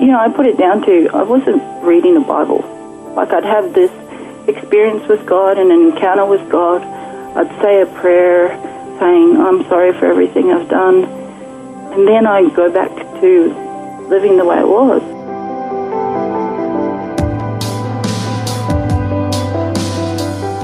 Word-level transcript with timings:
you 0.00 0.08
know, 0.08 0.18
I 0.18 0.28
put 0.28 0.46
it 0.46 0.58
down 0.58 0.82
to 0.86 1.08
I 1.14 1.22
wasn't 1.22 1.62
reading 1.84 2.14
the 2.14 2.20
Bible. 2.20 2.62
Like 3.14 3.32
I'd 3.32 3.44
have 3.44 3.72
this 3.74 3.92
experience 4.48 5.06
with 5.08 5.24
God 5.24 5.56
and 5.56 5.70
an 5.70 5.92
encounter 5.92 6.26
with 6.26 6.50
God. 6.50 6.82
I'd 6.82 7.62
say 7.62 7.80
a 7.80 7.86
prayer 7.86 8.48
saying, 8.98 9.36
I'm 9.36 9.62
sorry 9.68 9.92
for 9.92 10.06
everything 10.06 10.52
I've 10.52 10.68
done. 10.68 11.04
And 11.04 12.08
then 12.08 12.26
I 12.26 12.48
go 12.50 12.72
back 12.72 12.90
to 13.20 14.06
living 14.08 14.36
the 14.36 14.44
way 14.44 14.58
it 14.58 14.66
was. 14.66 15.02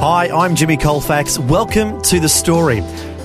Hi, 0.01 0.29
I'm 0.29 0.57
Jimmy 0.57 0.77
Colfax. 0.77 1.39
Welcome 1.39 2.03
to 2.03 2.19
The 2.19 2.29
Story. 2.29 2.83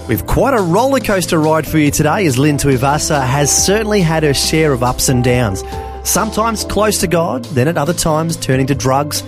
We've 0.08 0.26
quite 0.28 0.54
a 0.54 0.62
roller 0.62 1.00
coaster 1.00 1.40
ride 1.40 1.66
for 1.66 1.80
you 1.80 1.90
today 1.90 2.28
as 2.28 2.38
Lynn 2.38 2.58
Tuivasa 2.58 3.26
has 3.26 3.52
certainly 3.66 4.02
had 4.02 4.22
her 4.22 4.36
share 4.36 4.72
of 4.72 4.84
ups 4.84 5.10
and 5.10 5.24
downs 5.24 5.64
sometimes 6.06 6.64
close 6.64 7.00
to 7.00 7.08
God, 7.08 7.44
then 7.46 7.68
at 7.68 7.78
other 7.78 7.94
times 7.94 8.38
turning 8.38 8.68
to 8.68 8.76
drugs, 8.76 9.24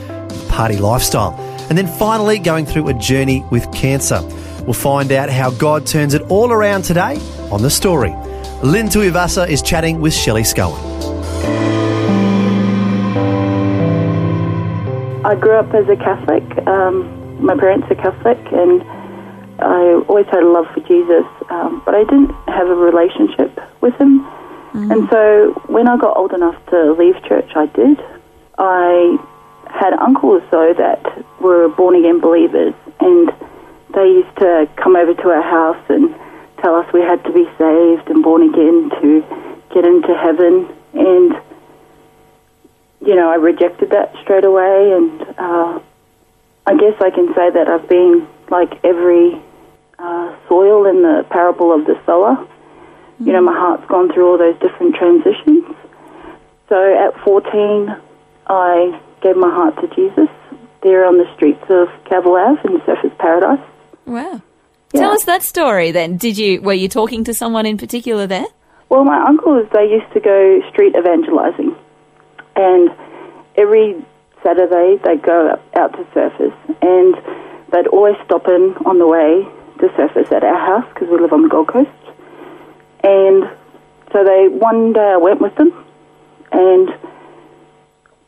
party 0.48 0.78
lifestyle, 0.78 1.34
and 1.70 1.78
then 1.78 1.88
finally 1.88 2.40
going 2.40 2.66
through 2.66 2.88
a 2.88 2.94
journey 2.94 3.44
with 3.52 3.70
cancer. 3.74 4.22
We'll 4.64 4.74
find 4.74 5.12
out 5.12 5.30
how 5.30 5.52
God 5.52 5.86
turns 5.86 6.14
it 6.14 6.22
all 6.24 6.52
around 6.52 6.84
today 6.84 7.20
on 7.52 7.62
the 7.62 7.70
story. 7.70 8.12
Lynn 8.64 8.88
Tuivasa 8.88 9.48
is 9.48 9.62
chatting 9.62 10.02
with 10.02 10.14
Shelley 10.14 10.44
Scowen. 10.44 10.78
I 15.26 15.36
grew 15.36 15.58
up 15.58 15.74
as 15.74 15.88
a 15.90 15.96
Catholic. 15.96 16.44
Um, 16.68 17.44
my 17.44 17.56
parents 17.56 17.88
are 17.90 17.96
Catholic, 17.96 18.40
and 18.52 18.82
I 19.60 20.02
always 20.08 20.26
had 20.28 20.44
a 20.44 20.48
love 20.48 20.68
for 20.74 20.80
Jesus, 20.82 21.26
um, 21.50 21.82
but 21.86 21.96
I 21.96 22.04
didn't 22.04 22.32
have 22.48 22.68
a 22.68 22.76
relationship 22.76 23.60
with 23.82 23.94
him. 23.96 24.26
Mm-hmm. 24.74 24.92
And 24.92 25.10
so 25.10 25.54
when 25.68 25.88
I 25.88 25.98
got 25.98 26.18
old 26.18 26.34
enough 26.34 26.58
to 26.68 26.92
leave 26.94 27.16
church, 27.24 27.52
I 27.56 27.68
did. 27.68 28.00
I 28.58 29.18
had 29.70 29.94
uncles, 29.94 30.44
though, 30.52 30.74
that 30.74 31.02
were 31.42 31.70
born 31.70 31.96
again 31.96 32.20
believers, 32.20 32.74
and 33.00 33.32
they 33.94 34.08
used 34.08 34.36
to 34.38 34.70
come 34.76 34.96
over 34.96 35.14
to 35.14 35.30
our 35.30 35.42
house 35.42 35.84
and 35.90 36.14
tell 36.62 36.76
us 36.76 36.92
we 36.94 37.02
had 37.02 37.24
to 37.24 37.32
be 37.32 37.46
saved 37.58 38.10
and 38.10 38.24
born 38.24 38.44
again 38.44 38.90
to 39.02 39.24
get 39.74 39.86
into 39.86 40.14
heaven. 40.16 40.68
And, 40.94 41.36
you 43.06 43.16
know, 43.16 43.30
I 43.30 43.36
rejected 43.36 43.92
that 43.92 44.14
straight 44.22 44.46
away, 44.46 44.92
and 44.92 45.22
uh, 45.38 45.80
I 46.66 46.76
guess 46.78 47.00
I 47.00 47.10
can 47.10 47.34
say 47.34 47.50
that 47.52 47.68
I've 47.68 47.88
been 47.88 48.28
like 48.50 48.84
every 48.84 49.42
uh, 50.00 50.36
soil 50.48 50.86
in 50.86 51.04
the 51.04 51.26
parable 51.30 51.74
of 51.74 51.86
the 51.86 52.00
sower 52.06 52.48
you 53.20 53.34
know, 53.34 53.42
my 53.42 53.54
heart's 53.54 53.86
gone 53.88 54.12
through 54.14 54.30
all 54.30 54.38
those 54.38 54.60
different 54.60 54.96
transitions. 54.96 55.66
So 56.70 56.76
at 56.76 57.18
14, 57.24 57.96
I 58.48 59.02
gave 59.22 59.36
my 59.36 59.50
heart 59.50 59.76
to 59.82 59.88
Jesus 59.96 60.30
there 60.84 61.06
on 61.06 61.18
the 61.18 61.26
streets 61.36 61.64
of 61.70 61.88
Cavill 62.06 62.38
Ave 62.38 62.62
in 62.70 62.80
Surfers 62.82 63.18
Paradise. 63.18 63.66
Wow. 64.06 64.42
Yeah. 64.94 65.02
Tell 65.02 65.12
us 65.12 65.26
that 65.26 65.44
story 65.44 65.92
then. 65.92 66.18
Did 66.18 66.38
you 66.38 66.62
were 66.62 66.74
you 66.74 66.88
talking 66.88 67.24
to 67.26 67.34
someone 67.34 67.66
in 67.66 67.78
particular 67.78 68.26
there? 68.28 68.46
Well, 68.90 69.04
my 69.04 69.22
uncles 69.28 69.68
they 69.74 69.84
used 69.84 70.12
to 70.14 70.22
go 70.22 70.62
street 70.70 70.96
evangelizing, 70.96 71.76
and 72.56 72.90
every 73.58 73.96
Saturday 74.44 74.98
they'd 75.04 75.22
go 75.22 75.60
out 75.76 75.92
to 75.92 76.04
Surfers, 76.16 76.56
and 76.82 77.16
they'd 77.74 77.88
always 77.88 78.16
stop 78.24 78.48
in 78.48 78.76
on 78.86 78.98
the 79.00 79.08
way 79.08 79.44
to 79.80 79.88
Surfers 79.98 80.32
at 80.32 80.44
our 80.44 80.58
house 80.58 80.88
because 80.94 81.10
we 81.10 81.20
live 81.20 81.34
on 81.34 81.44
the 81.44 81.50
Gold 81.50 81.68
Coast. 81.68 81.90
And 83.08 83.50
so 84.12 84.24
they 84.26 84.50
one 84.50 84.92
day 84.92 85.14
I 85.16 85.18
went 85.18 85.40
with 85.40 85.56
them, 85.56 85.72
and 86.52 86.90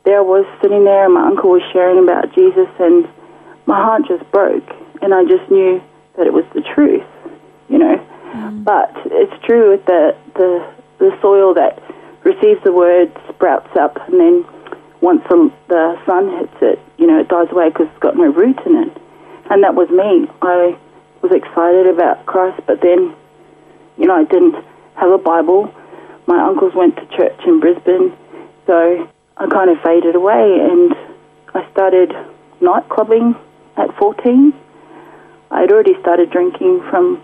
there 0.05 0.19
I 0.19 0.21
was 0.21 0.45
sitting 0.61 0.85
there, 0.85 1.03
and 1.03 1.13
my 1.13 1.27
uncle 1.27 1.51
was 1.51 1.63
sharing 1.73 2.01
about 2.01 2.33
Jesus, 2.33 2.69
and 2.79 3.03
my 3.65 3.75
heart 3.75 4.03
just 4.07 4.23
broke, 4.31 4.67
and 5.01 5.13
I 5.13 5.25
just 5.25 5.51
knew 5.51 5.81
that 6.15 6.27
it 6.27 6.33
was 6.33 6.45
the 6.53 6.61
truth, 6.61 7.03
you 7.67 7.77
know. 7.77 7.97
Mm. 8.31 8.63
But 8.63 8.95
it's 9.11 9.35
true 9.45 9.71
with 9.71 9.85
the 9.85 10.15
the 10.35 10.63
the 10.99 11.11
soil 11.21 11.53
that 11.55 11.83
receives 12.23 12.63
the 12.63 12.71
word 12.71 13.11
sprouts 13.27 13.75
up, 13.75 13.97
and 14.07 14.17
then 14.17 14.45
once 15.01 15.23
the, 15.29 15.51
the 15.67 15.99
sun 16.05 16.29
hits 16.39 16.55
it, 16.61 16.79
you 16.97 17.07
know, 17.07 17.19
it 17.19 17.27
dies 17.27 17.51
away 17.51 17.67
because 17.67 17.87
it's 17.91 17.99
got 17.99 18.15
no 18.15 18.31
root 18.31 18.59
in 18.65 18.75
it. 18.75 18.97
And 19.49 19.63
that 19.63 19.75
was 19.75 19.89
me. 19.89 20.27
I 20.41 20.77
was 21.21 21.31
excited 21.31 21.87
about 21.87 22.25
Christ, 22.25 22.61
but 22.67 22.79
then 22.81 23.15
you 23.99 24.07
know, 24.07 24.15
I 24.15 24.23
didn't 24.23 24.55
have 24.99 25.11
a 25.11 25.17
Bible. 25.17 25.73
My 26.27 26.45
uncles 26.45 26.73
went 26.75 26.95
to 26.97 27.05
church 27.17 27.39
in 27.47 27.59
Brisbane, 27.59 28.15
so 28.67 29.09
I 29.37 29.47
kind 29.47 29.69
of 29.69 29.77
faded 29.83 30.15
away 30.15 30.57
and 30.61 30.93
I 31.55 31.69
started 31.71 32.11
night 32.61 32.87
clubbing 32.89 33.35
at 33.77 33.95
14. 33.97 34.53
I'd 35.51 35.71
already 35.71 35.99
started 36.01 36.29
drinking 36.29 36.85
from 36.89 37.23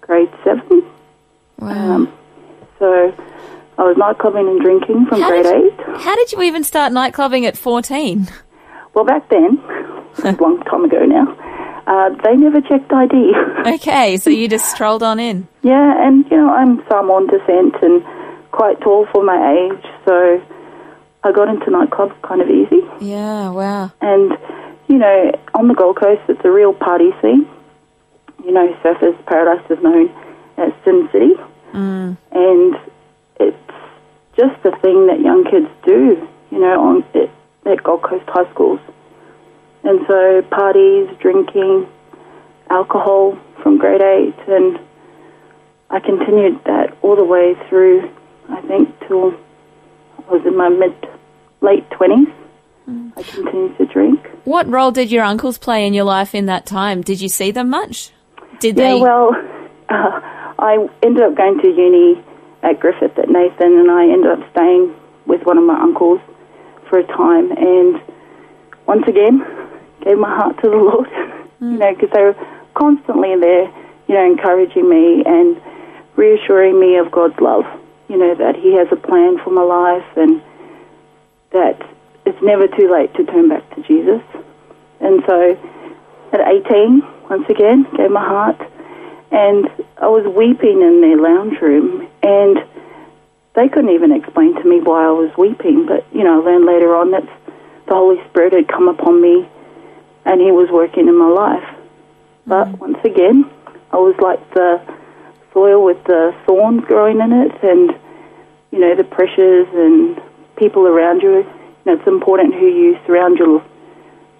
grade 0.00 0.30
7. 0.44 0.84
Wow. 1.58 1.94
Um, 1.94 2.12
so 2.78 3.14
I 3.78 3.82
was 3.82 3.96
night 3.96 4.18
clubbing 4.18 4.48
and 4.48 4.60
drinking 4.60 5.06
from 5.06 5.20
how 5.20 5.30
grade 5.30 5.46
you, 5.46 5.72
8. 5.94 6.00
How 6.00 6.16
did 6.16 6.32
you 6.32 6.42
even 6.42 6.64
start 6.64 6.92
night 6.92 7.14
clubbing 7.14 7.46
at 7.46 7.56
14? 7.56 8.28
Well, 8.94 9.04
back 9.04 9.28
then, 9.30 9.58
a 10.24 10.36
long 10.40 10.62
time 10.64 10.84
ago 10.84 11.04
now, 11.06 11.34
uh, 11.86 12.10
they 12.22 12.36
never 12.36 12.60
checked 12.60 12.92
ID. 12.92 13.32
okay, 13.74 14.16
so 14.16 14.30
you 14.30 14.48
just 14.48 14.70
strolled 14.70 15.02
on 15.02 15.18
in. 15.18 15.48
Yeah, 15.62 16.06
and 16.06 16.24
you 16.30 16.36
know 16.36 16.50
I'm 16.50 16.82
Samoan 16.88 17.26
descent 17.26 17.74
and 17.82 18.04
quite 18.52 18.80
tall 18.80 19.06
for 19.12 19.24
my 19.24 19.52
age, 19.52 19.84
so 20.06 20.42
I 21.24 21.32
got 21.32 21.48
into 21.48 21.66
nightclubs 21.66 22.20
kind 22.22 22.40
of 22.40 22.48
easy. 22.48 22.80
Yeah, 23.00 23.50
wow. 23.50 23.92
And 24.00 24.32
you 24.88 24.98
know, 24.98 25.32
on 25.54 25.68
the 25.68 25.74
Gold 25.74 25.98
Coast, 26.00 26.22
it's 26.28 26.44
a 26.44 26.50
real 26.50 26.72
party 26.72 27.10
scene. 27.20 27.48
You 28.44 28.52
know, 28.52 28.72
Surfers 28.84 29.24
Paradise 29.26 29.64
is 29.70 29.82
known 29.82 30.08
as 30.58 30.72
Sin 30.84 31.08
City, 31.12 31.32
mm. 31.72 32.16
and 32.32 32.74
it's 33.40 33.56
just 34.36 34.62
the 34.62 34.72
thing 34.82 35.06
that 35.06 35.20
young 35.20 35.44
kids 35.44 35.68
do. 35.86 36.28
You 36.50 36.60
know, 36.60 36.80
on 36.80 37.04
it, 37.14 37.30
at 37.66 37.82
Gold 37.82 38.02
Coast 38.02 38.24
high 38.28 38.50
schools. 38.52 38.80
And 39.84 40.00
so 40.06 40.42
parties, 40.50 41.08
drinking, 41.20 41.88
alcohol 42.70 43.38
from 43.62 43.78
grade 43.78 44.02
eight, 44.02 44.38
and 44.48 44.78
I 45.90 46.00
continued 46.00 46.60
that 46.64 46.96
all 47.02 47.16
the 47.16 47.24
way 47.24 47.54
through, 47.68 48.10
I 48.48 48.60
think, 48.62 48.88
till 49.06 49.34
I 50.18 50.32
was 50.32 50.42
in 50.46 50.56
my 50.56 50.68
mid, 50.68 50.94
late 51.60 51.88
20s. 51.90 52.32
Mm. 52.88 53.12
I 53.16 53.22
continued 53.22 53.76
to 53.78 53.86
drink. 53.86 54.26
What 54.44 54.68
role 54.68 54.90
did 54.90 55.12
your 55.12 55.24
uncles 55.24 55.58
play 55.58 55.86
in 55.86 55.94
your 55.94 56.04
life 56.04 56.34
in 56.34 56.46
that 56.46 56.66
time? 56.66 57.02
Did 57.02 57.20
you 57.20 57.28
see 57.28 57.50
them 57.50 57.70
much? 57.70 58.10
Did 58.58 58.76
yeah, 58.76 58.94
they? 58.94 59.00
well, 59.00 59.30
uh, 59.88 60.20
I 60.58 60.88
ended 61.02 61.22
up 61.22 61.36
going 61.36 61.60
to 61.60 61.68
uni 61.68 62.22
at 62.62 62.80
Griffith 62.80 63.18
at 63.18 63.28
Nathan, 63.28 63.78
and 63.78 63.90
I 63.90 64.04
ended 64.04 64.30
up 64.30 64.50
staying 64.52 64.94
with 65.26 65.42
one 65.44 65.58
of 65.58 65.64
my 65.64 65.80
uncles 65.80 66.20
for 66.88 66.98
a 66.98 67.06
time. 67.06 67.50
And 67.52 68.00
once 68.86 69.04
again, 69.06 69.44
gave 70.04 70.18
my 70.18 70.34
heart 70.34 70.56
to 70.62 70.70
the 70.70 70.76
Lord, 70.76 71.08
mm. 71.60 71.72
you 71.72 71.78
know, 71.78 71.94
because 71.94 72.10
they 72.12 72.22
were 72.22 72.36
constantly 72.74 73.36
there, 73.40 73.64
you 74.08 74.14
know, 74.14 74.26
encouraging 74.26 74.88
me 74.88 75.22
and 75.24 75.60
reassuring 76.16 76.78
me 76.78 76.96
of 76.96 77.10
God's 77.10 77.38
love, 77.40 77.64
you 78.08 78.18
know, 78.18 78.34
that 78.34 78.56
He 78.56 78.74
has 78.74 78.88
a 78.90 78.96
plan 78.96 79.38
for 79.42 79.50
my 79.50 79.62
life 79.62 80.06
and 80.16 80.42
that 81.52 81.80
it's 82.24 82.42
never 82.42 82.66
too 82.68 82.90
late 82.90 83.14
to 83.14 83.24
turn 83.24 83.48
back 83.48 83.68
to 83.74 83.82
Jesus. 83.82 84.22
And 85.00 85.22
so 85.26 85.58
at 86.32 86.40
18, 86.40 87.02
once 87.28 87.48
again, 87.48 87.86
gave 87.96 88.10
my 88.10 88.24
heart, 88.24 88.60
and 89.30 89.68
I 89.98 90.06
was 90.08 90.26
weeping 90.34 90.82
in 90.82 91.00
their 91.00 91.16
lounge 91.16 91.60
room, 91.60 92.08
and 92.22 92.58
they 93.54 93.68
couldn't 93.68 93.90
even 93.90 94.12
explain 94.12 94.54
to 94.54 94.64
me 94.64 94.80
why 94.80 95.04
I 95.04 95.10
was 95.10 95.30
weeping, 95.36 95.86
but, 95.86 96.06
you 96.12 96.24
know, 96.24 96.40
I 96.40 96.44
learned 96.44 96.64
later 96.64 96.94
on 96.94 97.10
that 97.10 97.24
the 97.86 97.94
Holy 97.94 98.22
Spirit 98.30 98.52
had 98.52 98.68
come 98.68 98.88
upon 98.88 99.20
me 99.20 99.48
and 100.24 100.40
He 100.40 100.50
was 100.50 100.68
working 100.70 101.08
in 101.08 101.18
my 101.18 101.28
life. 101.28 101.68
But 102.46 102.66
mm. 102.66 102.78
once 102.78 102.98
again, 103.04 103.50
I 103.92 103.96
was 103.96 104.16
like 104.20 104.40
the 104.54 104.80
soil 105.52 105.84
with 105.84 106.02
the 106.04 106.34
thorns 106.46 106.84
growing 106.84 107.20
in 107.20 107.32
it, 107.32 107.52
and 107.62 107.92
you 108.70 108.78
know, 108.78 108.94
the 108.94 109.04
pressures 109.04 109.68
and 109.72 110.20
people 110.56 110.86
around 110.86 111.22
you. 111.22 111.38
You 111.38 111.84
know, 111.86 111.94
it's 111.94 112.06
important 112.06 112.54
who 112.54 112.66
you 112.66 112.98
surround 113.06 113.38
your 113.38 113.62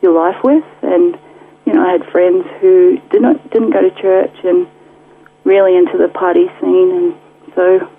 your 0.00 0.12
life 0.12 0.42
with. 0.42 0.64
And 0.82 1.18
you 1.66 1.72
know, 1.72 1.86
I 1.86 1.92
had 1.92 2.04
friends 2.10 2.44
who 2.60 2.98
did 3.10 3.22
not 3.22 3.50
didn't 3.50 3.70
go 3.70 3.82
to 3.82 3.90
church 4.00 4.36
and 4.44 4.66
really 5.44 5.76
into 5.76 5.98
the 5.98 6.08
party 6.08 6.46
scene, 6.60 6.90
and 6.90 7.14
so 7.54 7.90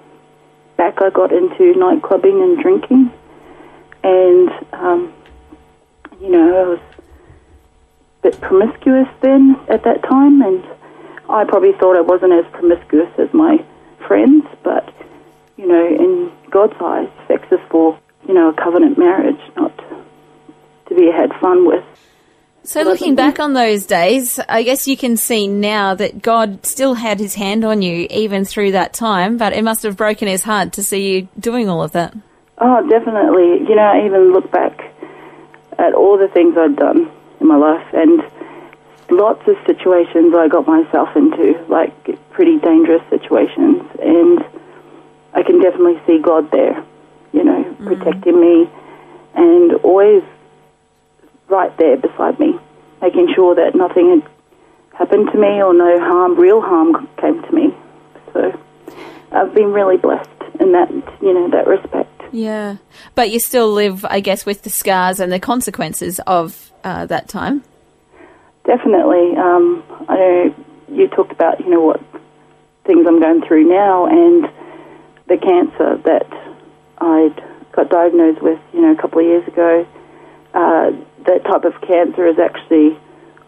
back 0.78 1.02
I 1.02 1.10
got 1.10 1.32
into 1.32 1.74
night 1.78 2.02
clubbing 2.02 2.42
and 2.42 2.62
drinking, 2.62 3.12
and 4.04 4.50
um, 4.74 5.14
you 6.22 6.30
know, 6.30 6.58
I 6.58 6.68
was 6.70 6.80
bit 8.24 8.40
promiscuous 8.42 9.08
then 9.22 9.56
at 9.70 9.84
that 9.84 10.02
time, 10.04 10.42
and 10.42 10.64
I 11.30 11.44
probably 11.44 11.74
thought 11.74 11.98
I 11.98 12.02
wasn't 12.02 12.34
as 12.34 12.46
promiscuous 12.54 13.12
as 13.20 13.32
my 13.34 13.64
friends, 14.08 14.46
but 14.64 14.90
you 15.58 15.68
know, 15.68 15.86
in 15.86 16.32
God's 16.50 16.74
eyes, 16.82 17.10
sex 17.28 17.44
is 17.52 17.60
for 17.70 18.00
you 18.28 18.34
know 18.34 18.50
a 18.50 18.54
covenant 18.54 18.98
marriage, 18.98 19.40
not 19.56 19.78
to 20.88 20.96
be 20.96 21.12
had 21.12 21.32
fun 21.40 21.68
with. 21.68 21.84
So, 22.66 22.82
looking 22.84 23.16
back 23.16 23.42
on 23.42 23.54
those 23.54 23.86
days, 23.86 24.40
I 24.48 24.64
guess 24.64 24.88
you 24.88 24.96
can 24.96 25.18
see 25.18 25.50
now 25.50 25.96
that 25.96 26.22
God 26.22 26.66
still 26.66 26.94
had 26.94 27.20
his 27.20 27.36
hand 27.36 27.66
on 27.66 27.82
you 27.82 28.08
even 28.10 28.46
through 28.46 28.72
that 28.72 28.94
time, 28.94 29.36
but 29.36 29.52
it 29.52 29.66
must 29.66 29.84
have 29.84 29.98
broken 29.98 30.30
his 30.30 30.44
heart 30.44 30.72
to 30.74 30.84
see 30.84 31.12
you 31.12 31.28
doing 31.38 31.68
all 31.68 31.84
of 31.84 31.92
that. 31.92 32.16
Oh, 32.60 32.88
definitely. 32.88 33.68
You 33.68 33.76
know, 33.76 33.82
I 33.82 34.06
even 34.06 34.32
look 34.32 34.50
back 34.50 34.80
at 35.78 35.94
all 35.94 36.18
the 36.18 36.30
things 36.30 36.56
I'd 36.58 36.78
done 36.78 37.12
in 37.44 37.50
my 37.50 37.58
life 37.58 37.86
and 37.94 38.24
lots 39.12 39.48
of 39.48 39.56
situations 39.68 40.34
I 40.34 40.48
got 40.48 40.66
myself 40.66 41.16
into, 41.16 41.64
like 41.68 41.94
pretty 42.32 42.58
dangerous 42.58 43.04
situations, 43.10 43.84
and 44.02 44.44
I 45.34 45.44
can 45.44 45.62
definitely 45.62 46.02
see 46.08 46.20
God 46.20 46.50
there, 46.52 46.84
you 47.34 47.44
know, 47.44 47.64
mm. 47.64 47.86
protecting 47.86 48.40
me 48.40 48.70
and 49.36 49.74
always 49.84 50.24
right 51.48 51.76
there 51.78 51.98
beside 51.98 52.40
me, 52.40 52.58
making 53.02 53.34
sure 53.36 53.56
that 53.56 53.76
nothing 53.76 54.10
had 54.10 54.32
happened 54.98 55.30
to 55.32 55.38
me 55.38 55.62
or 55.62 55.74
no 55.74 56.00
harm, 56.00 56.36
real 56.36 56.62
harm 56.62 57.08
came 57.18 57.42
to 57.44 57.52
me. 57.52 57.76
So 58.32 58.60
I've 59.32 59.54
been 59.54 59.74
really 59.74 59.98
blessed 59.98 60.30
in 60.60 60.72
that, 60.72 60.90
you 61.22 61.34
know, 61.34 61.50
that 61.50 61.68
respect. 61.68 62.10
Yeah, 62.34 62.78
but 63.14 63.30
you 63.30 63.40
still 63.40 63.72
live, 63.72 64.04
I 64.06 64.20
guess, 64.20 64.46
with 64.46 64.64
the 64.64 64.70
scars 64.70 65.20
and 65.20 65.32
the 65.32 65.40
consequences 65.40 66.20
of 66.26 66.72
uh, 66.84 67.06
that 67.06 67.30
time. 67.30 67.64
Definitely. 68.66 69.38
Um, 69.38 69.84
I 70.10 70.16
know 70.16 70.56
you 70.90 71.08
talked 71.10 71.32
about, 71.32 71.60
you 71.60 71.70
know, 71.70 71.82
what 71.82 72.02
things 72.86 73.06
I'm 73.08 73.22
going 73.22 73.46
through 73.48 73.70
now, 73.70 74.08
and 74.08 74.46
the 75.28 75.38
cancer 75.38 75.98
that 76.04 76.28
I 76.98 77.30
got 77.72 77.90
diagnosed 77.90 78.42
with, 78.42 78.60
you 78.74 78.82
know, 78.82 78.92
a 78.92 79.02
couple 79.02 79.20
of 79.20 79.26
years 79.26 79.48
ago. 79.48 79.88
Uh, 80.54 80.92
that 81.26 81.44
type 81.44 81.66
of 81.66 81.80
cancer 81.82 82.28
is 82.28 82.38
actually 82.40 82.98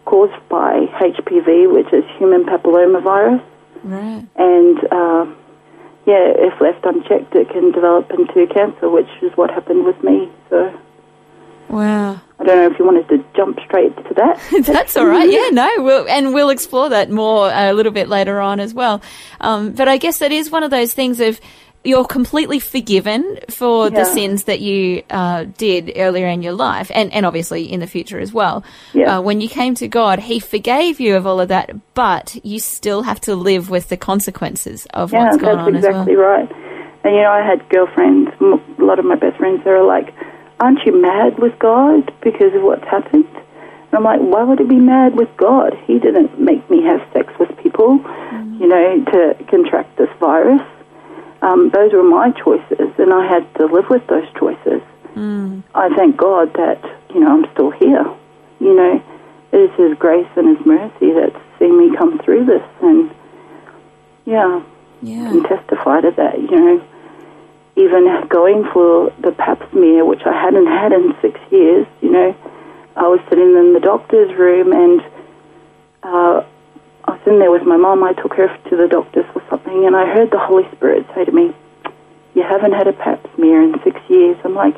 caused 0.04 0.48
by 0.48 0.86
HPV, 1.00 1.72
which 1.72 1.92
is 1.92 2.04
human 2.18 2.44
papillomavirus. 2.44 3.42
Right. 3.82 4.26
And 4.36 4.78
uh, 4.92 5.26
yeah, 6.06 6.32
if 6.36 6.60
left 6.60 6.84
unchecked, 6.84 7.34
it 7.34 7.50
can 7.50 7.72
develop 7.72 8.10
into 8.10 8.46
cancer, 8.46 8.88
which 8.88 9.08
is 9.22 9.36
what 9.36 9.50
happened 9.50 9.84
with 9.84 10.02
me. 10.04 10.30
So. 10.48 10.72
Wow. 11.68 12.20
I 12.38 12.44
don't 12.44 12.58
know 12.58 12.70
if 12.70 12.78
you 12.78 12.84
wanted 12.84 13.08
to 13.08 13.24
jump 13.34 13.58
straight 13.64 13.96
to 13.96 14.14
that. 14.14 14.40
That's 14.66 14.96
all 14.96 15.06
right. 15.06 15.28
Yeah, 15.28 15.48
no, 15.50 15.68
we'll, 15.78 16.06
and 16.06 16.32
we'll 16.32 16.50
explore 16.50 16.90
that 16.90 17.10
more 17.10 17.50
a 17.52 17.72
little 17.72 17.92
bit 17.92 18.08
later 18.08 18.40
on 18.40 18.60
as 18.60 18.72
well. 18.72 19.02
Um, 19.40 19.72
but 19.72 19.88
I 19.88 19.96
guess 19.96 20.18
that 20.18 20.30
is 20.30 20.50
one 20.50 20.62
of 20.62 20.70
those 20.70 20.92
things 20.92 21.18
of 21.18 21.40
you're 21.86 22.04
completely 22.04 22.58
forgiven 22.58 23.38
for 23.48 23.88
yeah. 23.88 24.00
the 24.00 24.04
sins 24.04 24.44
that 24.44 24.60
you 24.60 25.02
uh, 25.10 25.44
did 25.56 25.92
earlier 25.96 26.26
in 26.26 26.42
your 26.42 26.52
life, 26.52 26.90
and, 26.94 27.12
and 27.12 27.24
obviously 27.24 27.70
in 27.70 27.80
the 27.80 27.86
future 27.86 28.18
as 28.18 28.32
well. 28.32 28.64
Yeah. 28.92 29.18
Uh, 29.18 29.20
when 29.20 29.40
you 29.40 29.48
came 29.48 29.74
to 29.76 29.88
God, 29.88 30.18
He 30.18 30.40
forgave 30.40 31.00
you 31.00 31.16
of 31.16 31.26
all 31.26 31.40
of 31.40 31.48
that, 31.48 31.70
but 31.94 32.36
you 32.44 32.58
still 32.58 33.02
have 33.02 33.20
to 33.22 33.34
live 33.34 33.70
with 33.70 33.88
the 33.88 33.96
consequences 33.96 34.86
of 34.92 35.12
yeah, 35.12 35.24
what's 35.24 35.36
going 35.36 35.58
on 35.58 35.76
exactly 35.76 36.12
as 36.12 36.18
well. 36.18 36.26
right. 36.26 36.52
And 37.04 37.14
you 37.14 37.22
know, 37.22 37.30
I 37.30 37.46
had 37.46 37.68
girlfriends, 37.68 38.30
a 38.40 38.82
lot 38.82 38.98
of 38.98 39.04
my 39.04 39.14
best 39.14 39.36
friends, 39.36 39.62
they 39.64 39.70
were 39.70 39.86
like, 39.86 40.12
"Aren't 40.60 40.84
you 40.84 41.00
mad 41.00 41.38
with 41.38 41.56
God 41.60 42.12
because 42.20 42.52
of 42.54 42.62
what's 42.62 42.84
happened?" 42.84 43.28
And 43.30 43.94
I'm 43.94 44.02
like, 44.02 44.20
"Why 44.20 44.42
would 44.42 44.60
I 44.60 44.64
be 44.64 44.80
mad 44.80 45.14
with 45.14 45.28
God? 45.36 45.72
He 45.86 46.00
didn't 46.00 46.40
make 46.40 46.68
me 46.68 46.82
have 46.82 47.00
sex 47.12 47.32
with 47.38 47.56
people, 47.62 48.00
mm. 48.00 48.60
you 48.60 48.66
know, 48.66 49.04
to 49.12 49.44
contract 49.44 49.96
this 49.98 50.10
virus." 50.18 50.60
Um, 51.46 51.70
those 51.70 51.92
were 51.92 52.02
my 52.02 52.32
choices, 52.32 52.90
and 52.98 53.12
I 53.12 53.24
had 53.26 53.46
to 53.54 53.66
live 53.66 53.88
with 53.88 54.04
those 54.08 54.26
choices. 54.38 54.82
Mm. 55.14 55.62
I 55.74 55.94
thank 55.94 56.16
God 56.16 56.52
that 56.54 56.82
you 57.14 57.20
know 57.20 57.28
I'm 57.28 57.46
still 57.52 57.70
here. 57.70 58.04
You 58.58 58.74
know, 58.74 59.02
it 59.52 59.56
is 59.56 59.70
His 59.78 59.96
grace 59.96 60.26
and 60.34 60.56
His 60.56 60.66
mercy 60.66 61.12
that's 61.12 61.38
seen 61.58 61.78
me 61.78 61.96
come 61.96 62.18
through 62.18 62.46
this, 62.46 62.66
and 62.82 63.14
yeah, 64.24 64.60
yeah, 65.02 65.30
can 65.30 65.42
testify 65.44 66.00
to 66.00 66.10
that. 66.16 66.40
You 66.40 66.50
know, 66.50 66.84
even 67.76 68.28
going 68.28 68.64
for 68.72 69.12
the 69.20 69.30
Pap 69.30 69.62
smear, 69.70 70.04
which 70.04 70.22
I 70.26 70.32
hadn't 70.32 70.66
had 70.66 70.92
in 70.92 71.14
six 71.22 71.38
years. 71.52 71.86
You 72.00 72.10
know, 72.10 72.36
I 72.96 73.06
was 73.06 73.20
sitting 73.28 73.54
in 73.54 73.72
the 73.72 73.80
doctor's 73.80 74.34
room 74.36 74.72
and. 74.72 75.00
Uh, 76.02 76.44
I 77.08 77.12
was 77.12 77.20
in 77.26 77.38
there 77.38 77.50
with 77.50 77.62
my 77.62 77.76
mom. 77.76 78.02
I 78.02 78.12
took 78.14 78.34
her 78.34 78.48
to 78.48 78.76
the 78.76 78.88
doctors 78.88 79.24
for 79.32 79.42
something, 79.48 79.86
and 79.86 79.94
I 79.94 80.06
heard 80.06 80.30
the 80.30 80.38
Holy 80.38 80.68
Spirit 80.72 81.06
say 81.14 81.24
to 81.24 81.32
me, 81.32 81.54
"You 82.34 82.42
haven't 82.42 82.72
had 82.72 82.88
a 82.88 82.92
Pap 82.92 83.20
smear 83.34 83.62
in 83.62 83.80
six 83.82 84.00
years." 84.08 84.36
I'm 84.44 84.54
like, 84.54 84.76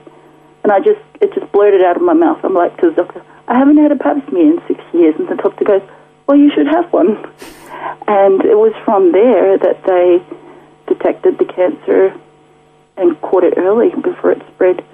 and 0.63 0.73
I 0.73 0.81
just 0.81 1.01
it 1.21 1.33
just 1.35 1.51
blurted 1.53 1.83
out 1.83 1.97
of 1.97 2.03
my 2.03 2.13
mouth. 2.13 2.39
I'm 2.45 2.55
like 2.55 2.77
to 2.79 2.91
the 2.91 2.97
doctor, 3.03 3.23
"I 3.49 3.59
haven't 3.59 3.79
had 3.79 3.93
a 3.93 3.97
Pap 3.97 4.17
smear 4.29 4.53
in 4.53 4.63
six 4.67 4.81
years," 4.93 5.15
and 5.19 5.29
the 5.29 5.37
doctor 5.37 5.65
goes, 5.65 5.83
"Well, 6.27 6.37
you 6.37 6.51
should 6.51 6.67
have 6.67 6.93
one." 6.93 7.19
And 8.07 8.45
it 8.45 8.59
was 8.59 8.73
from 8.85 9.13
there 9.13 9.59
that 9.59 9.85
they 9.85 10.23
detected 10.87 11.39
the 11.39 11.45
cancer 11.45 12.13
and 12.97 13.21
caught 13.21 13.45
it 13.45 13.55
early 13.57 13.91
before 13.91 14.33
it 14.33 14.43
spread 14.55 14.85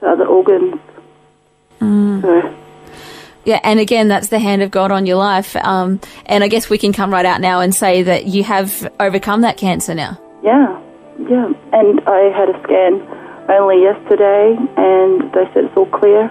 to 0.00 0.08
other 0.08 0.26
organs. 0.26 0.78
Mm. 1.80 2.20
So 2.22 2.54
yeah, 3.48 3.60
and 3.64 3.80
again, 3.80 4.08
that's 4.08 4.28
the 4.28 4.38
hand 4.38 4.60
of 4.60 4.70
God 4.70 4.92
on 4.92 5.06
your 5.06 5.16
life. 5.16 5.56
Um, 5.56 6.00
and 6.26 6.44
I 6.44 6.48
guess 6.48 6.68
we 6.68 6.76
can 6.76 6.92
come 6.92 7.10
right 7.10 7.24
out 7.24 7.40
now 7.40 7.60
and 7.60 7.74
say 7.74 8.02
that 8.02 8.26
you 8.26 8.44
have 8.44 8.92
overcome 9.00 9.40
that 9.40 9.56
cancer 9.56 9.94
now. 9.94 10.20
Yeah, 10.42 10.78
yeah. 11.18 11.50
And 11.72 11.98
I 12.06 12.30
had 12.36 12.50
a 12.50 12.62
scan 12.62 13.00
only 13.48 13.80
yesterday, 13.80 14.54
and 14.76 15.32
they 15.32 15.44
said 15.54 15.64
it's 15.64 15.76
all 15.78 15.86
clear. 15.86 16.28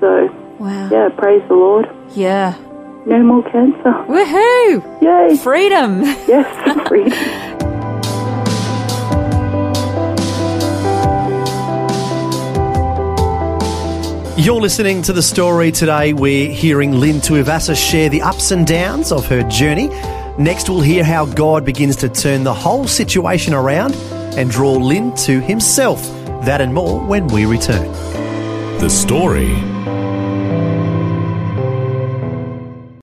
So, 0.00 0.28
wow. 0.58 0.90
yeah, 0.92 1.08
praise 1.16 1.42
the 1.48 1.54
Lord. 1.54 1.88
Yeah. 2.14 2.54
No 3.06 3.22
more 3.22 3.42
cancer. 3.44 3.92
Woohoo! 4.06 5.02
Yay! 5.02 5.38
Freedom! 5.38 6.02
Yes, 6.02 6.86
freedom. 6.88 7.52
You're 14.38 14.60
listening 14.60 15.00
to 15.02 15.14
the 15.14 15.22
story 15.22 15.72
today. 15.72 16.12
We're 16.12 16.50
hearing 16.50 17.00
Lynn 17.00 17.16
Tuivasa 17.16 17.74
share 17.74 18.10
the 18.10 18.20
ups 18.20 18.50
and 18.50 18.66
downs 18.66 19.10
of 19.10 19.26
her 19.28 19.42
journey. 19.44 19.88
Next, 20.38 20.68
we'll 20.68 20.82
hear 20.82 21.02
how 21.04 21.24
God 21.24 21.64
begins 21.64 21.96
to 21.96 22.10
turn 22.10 22.44
the 22.44 22.52
whole 22.52 22.86
situation 22.86 23.54
around 23.54 23.94
and 24.36 24.50
draw 24.50 24.74
Lynn 24.74 25.14
to 25.24 25.40
himself. 25.40 26.02
That 26.44 26.60
and 26.60 26.74
more 26.74 27.00
when 27.00 27.28
we 27.28 27.46
return. 27.46 27.90
The 28.78 28.90
story. 28.90 29.50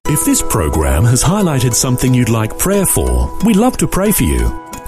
If 0.06 0.24
this 0.26 0.44
program 0.44 1.04
has 1.06 1.24
highlighted 1.24 1.74
something 1.74 2.14
you'd 2.14 2.30
like 2.30 2.60
prayer 2.60 2.86
for, 2.86 3.36
we'd 3.44 3.56
love 3.56 3.78
to 3.78 3.88
pray 3.88 4.12
for 4.12 4.24
you. 4.24 4.63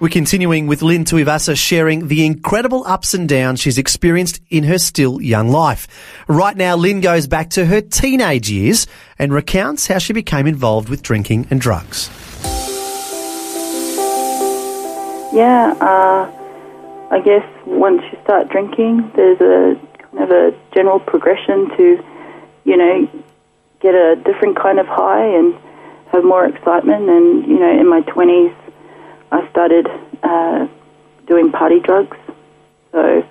We're 0.00 0.08
continuing 0.08 0.66
with 0.66 0.80
Lynn 0.80 1.04
Tuivasa 1.04 1.54
sharing 1.54 2.08
the 2.08 2.24
incredible 2.24 2.86
ups 2.86 3.12
and 3.12 3.28
downs 3.28 3.60
she's 3.60 3.76
experienced 3.76 4.40
in 4.48 4.64
her 4.64 4.78
still 4.78 5.20
young 5.20 5.50
life. 5.50 5.86
Right 6.26 6.56
now, 6.56 6.74
Lynn 6.74 7.02
goes 7.02 7.26
back 7.26 7.50
to 7.50 7.66
her 7.66 7.82
teenage 7.82 8.48
years 8.48 8.86
and 9.18 9.30
recounts 9.30 9.88
how 9.88 9.98
she 9.98 10.14
became 10.14 10.46
involved 10.46 10.88
with 10.88 11.02
drinking 11.02 11.48
and 11.50 11.60
drugs. 11.60 12.08
Yeah, 15.34 15.76
uh, 15.82 16.32
I 17.10 17.20
guess 17.22 17.46
once 17.66 18.00
you 18.10 18.18
start 18.22 18.48
drinking, 18.48 19.12
there's 19.14 19.40
a 19.42 19.78
kind 19.98 20.24
of 20.24 20.30
a 20.30 20.58
general 20.74 21.00
progression 21.00 21.68
to, 21.76 22.02
you 22.64 22.76
know, 22.78 23.06
get 23.80 23.94
a 23.94 24.16
different 24.24 24.58
kind 24.58 24.78
of 24.78 24.86
high 24.86 25.26
and 25.26 25.54
have 26.10 26.24
more 26.24 26.46
excitement. 26.46 27.10
And, 27.10 27.46
you 27.46 27.58
know, 27.58 27.78
in 27.78 27.86
my 27.86 28.00
20s, 28.00 28.56
I 29.32 29.48
started 29.50 29.86
uh, 30.22 30.66
doing 31.26 31.52
party 31.52 31.80
drugs. 31.80 32.16
So, 32.92 33.22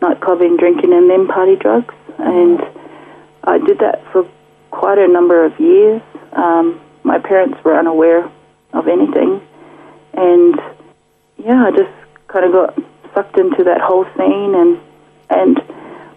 nightclubbing, 0.00 0.58
drinking, 0.58 0.92
and 0.92 1.08
then 1.08 1.28
party 1.28 1.56
drugs. 1.56 1.94
And 2.18 2.60
I 3.44 3.58
did 3.58 3.78
that 3.78 4.02
for 4.12 4.28
quite 4.70 4.98
a 4.98 5.06
number 5.08 5.44
of 5.44 5.58
years. 5.60 6.02
Um, 6.32 6.80
my 7.04 7.18
parents 7.18 7.58
were 7.64 7.78
unaware 7.78 8.30
of 8.72 8.88
anything. 8.88 9.40
And, 10.14 10.60
yeah, 11.36 11.66
I 11.66 11.70
just 11.70 11.92
kind 12.28 12.44
of 12.44 12.52
got 12.52 12.78
sucked 13.14 13.38
into 13.38 13.64
that 13.64 13.80
whole 13.80 14.04
scene. 14.16 14.54
And, 14.54 14.80
and 15.30 15.58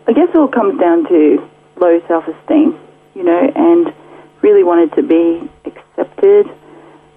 I 0.07 0.13
guess 0.13 0.29
it 0.29 0.37
all 0.37 0.47
comes 0.47 0.79
down 0.79 1.07
to 1.09 1.47
low 1.79 2.01
self 2.07 2.25
esteem, 2.27 2.79
you 3.13 3.23
know, 3.23 3.51
and 3.55 3.93
really 4.41 4.63
wanted 4.63 4.93
to 4.95 5.03
be 5.03 5.47
accepted 5.65 6.47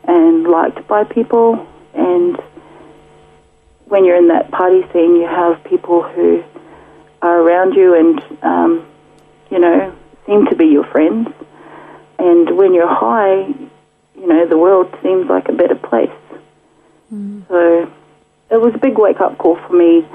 and 0.07 0.47
liked 0.47 0.87
by 0.87 1.05
people. 1.05 1.67
And 1.95 2.37
when 3.87 4.05
you're 4.05 4.17
in 4.17 4.29
that 4.29 4.51
party 4.51 4.83
scene, 4.93 5.17
you 5.17 5.27
have 5.27 5.63
people 5.65 6.03
who 6.03 6.43
are 7.23 7.41
around 7.41 7.75
you 7.75 7.95
and, 7.95 8.43
um, 8.43 8.87
you 9.51 9.59
know, 9.59 9.95
seem 10.27 10.47
to 10.47 10.57
be 10.57 10.67
your 10.67 10.85
friends. 10.85 11.29
And 12.19 12.57
when 12.57 12.75
you're 12.75 12.93
high, 12.93 13.47
you 14.17 14.27
know, 14.27 14.47
the 14.47 14.59
world 14.59 14.95
seems 15.03 15.29
like 15.29 15.49
a 15.49 15.53
better 15.53 15.75
place. 15.75 16.11
Mm. 17.13 17.47
So 17.49 17.91
it 18.51 18.61
was 18.61 18.75
a 18.75 18.79
big 18.79 18.99
wake 18.99 19.21
up 19.21 19.39
call 19.39 19.57
for 19.67 19.73
me 19.75 20.07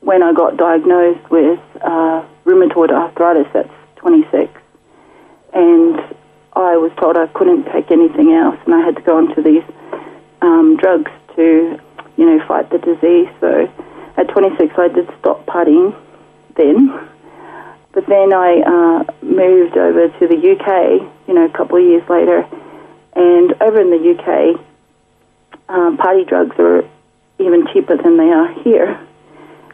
when 0.00 0.22
I 0.22 0.32
got 0.32 0.56
diagnosed 0.56 1.30
with 1.30 1.60
uh, 1.80 2.24
rheumatoid 2.44 2.90
arthritis 2.90 3.48
at 3.54 3.70
26. 3.96 4.52
And 5.54 5.96
I 6.54 6.76
was 6.76 6.92
told 7.00 7.16
I 7.16 7.26
couldn't 7.28 7.64
take 7.72 7.90
anything 7.90 8.32
else, 8.32 8.58
and 8.66 8.74
I 8.74 8.80
had 8.80 8.96
to 8.96 9.02
go 9.02 9.16
onto 9.16 9.42
these 9.42 9.64
um, 10.44 10.76
drugs 10.76 11.10
to, 11.36 11.80
you 12.16 12.26
know, 12.26 12.46
fight 12.46 12.70
the 12.70 12.78
disease. 12.78 13.28
So 13.40 13.68
at 14.16 14.28
26, 14.28 14.74
I 14.76 14.88
did 14.88 15.08
stop 15.18 15.46
partying 15.46 15.96
then. 16.56 16.92
But 17.92 18.06
then 18.06 18.32
I 18.32 18.60
uh, 18.60 19.12
moved 19.22 19.76
over 19.76 20.08
to 20.08 20.26
the 20.26 20.36
UK, 20.36 21.28
you 21.28 21.34
know, 21.34 21.46
a 21.46 21.50
couple 21.56 21.78
of 21.78 21.84
years 21.84 22.08
later. 22.08 22.46
And 23.14 23.54
over 23.62 23.80
in 23.80 23.90
the 23.90 24.14
UK, 24.14 24.60
um, 25.68 25.96
party 25.96 26.24
drugs 26.24 26.56
are 26.58 26.82
even 27.38 27.66
cheaper 27.72 27.96
than 27.96 28.16
they 28.16 28.30
are 28.30 28.52
here. 28.62 29.00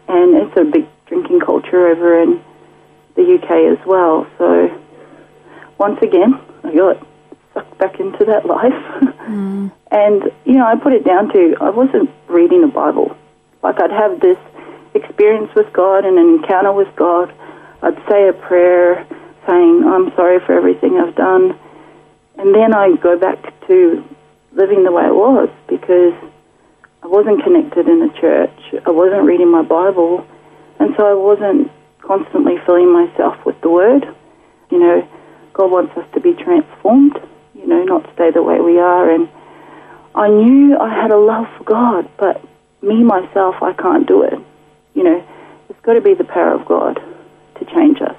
And 0.08 0.36
it's 0.36 0.56
a 0.56 0.64
big 0.64 0.86
drinking 1.06 1.40
culture 1.40 1.88
over 1.88 2.22
in 2.22 2.42
the 3.16 3.34
UK 3.34 3.78
as 3.78 3.86
well. 3.86 4.26
So 4.38 4.70
once 5.78 6.00
again, 6.02 6.38
I 6.62 6.74
got 6.74 7.06
sucked 7.54 7.78
back 7.78 7.98
into 7.98 8.24
that 8.26 8.44
life. 8.56 8.72
Mm. 9.26 9.72
And, 9.90 10.24
you 10.44 10.54
know, 10.54 10.66
I 10.66 10.76
put 10.76 10.92
it 10.92 11.04
down 11.04 11.32
to 11.32 11.56
I 11.60 11.70
wasn't 11.70 12.10
reading 12.28 12.62
the 12.62 12.68
Bible. 12.68 13.16
Like 13.62 13.80
I'd 13.80 13.90
have 13.90 14.20
this 14.20 14.38
experience 14.94 15.50
with 15.54 15.72
God 15.72 16.04
and 16.04 16.18
an 16.18 16.40
encounter 16.40 16.72
with 16.72 16.88
God. 16.96 17.32
I'd 17.82 17.98
say 18.08 18.28
a 18.28 18.32
prayer 18.32 19.06
saying, 19.46 19.84
I'm 19.84 20.14
sorry 20.14 20.38
for 20.44 20.54
everything 20.54 20.96
I've 20.96 21.14
done. 21.16 21.58
And 22.38 22.54
then 22.54 22.74
I 22.74 22.94
go 22.96 23.18
back 23.18 23.38
to 23.66 24.04
living 24.52 24.84
the 24.84 24.92
way 24.92 25.06
it 25.06 25.14
was 25.14 25.48
because 25.68 26.14
I 27.02 27.06
wasn't 27.06 27.42
connected 27.42 27.88
in 27.88 28.00
the 28.00 28.12
church. 28.20 28.82
I 28.86 28.90
wasn't 28.90 29.24
reading 29.24 29.50
my 29.50 29.62
Bible. 29.62 30.26
And 30.78 30.94
so 30.96 31.06
I 31.06 31.14
wasn't 31.14 31.70
constantly 32.00 32.56
filling 32.64 32.92
myself 32.92 33.36
with 33.44 33.60
the 33.60 33.70
Word. 33.70 34.06
You 34.70 34.78
know, 34.78 35.08
God 35.52 35.70
wants 35.70 35.96
us 35.96 36.06
to 36.14 36.20
be 36.20 36.32
transformed, 36.34 37.18
you 37.54 37.66
know, 37.66 37.82
not 37.84 38.08
stay 38.14 38.30
the 38.30 38.42
way 38.42 38.60
we 38.60 38.78
are. 38.78 39.10
And 39.10 39.28
I 40.14 40.28
knew 40.28 40.76
I 40.78 40.92
had 40.92 41.10
a 41.10 41.18
love 41.18 41.46
for 41.56 41.64
God, 41.64 42.10
but 42.18 42.42
me, 42.82 43.02
myself, 43.04 43.56
I 43.62 43.72
can't 43.72 44.06
do 44.06 44.22
it. 44.22 44.34
You 44.94 45.04
know, 45.04 45.26
it's 45.68 45.80
got 45.82 45.94
to 45.94 46.00
be 46.00 46.14
the 46.14 46.24
power 46.24 46.54
of 46.54 46.66
God 46.66 47.00
to 47.58 47.64
change 47.66 48.00
us. 48.00 48.16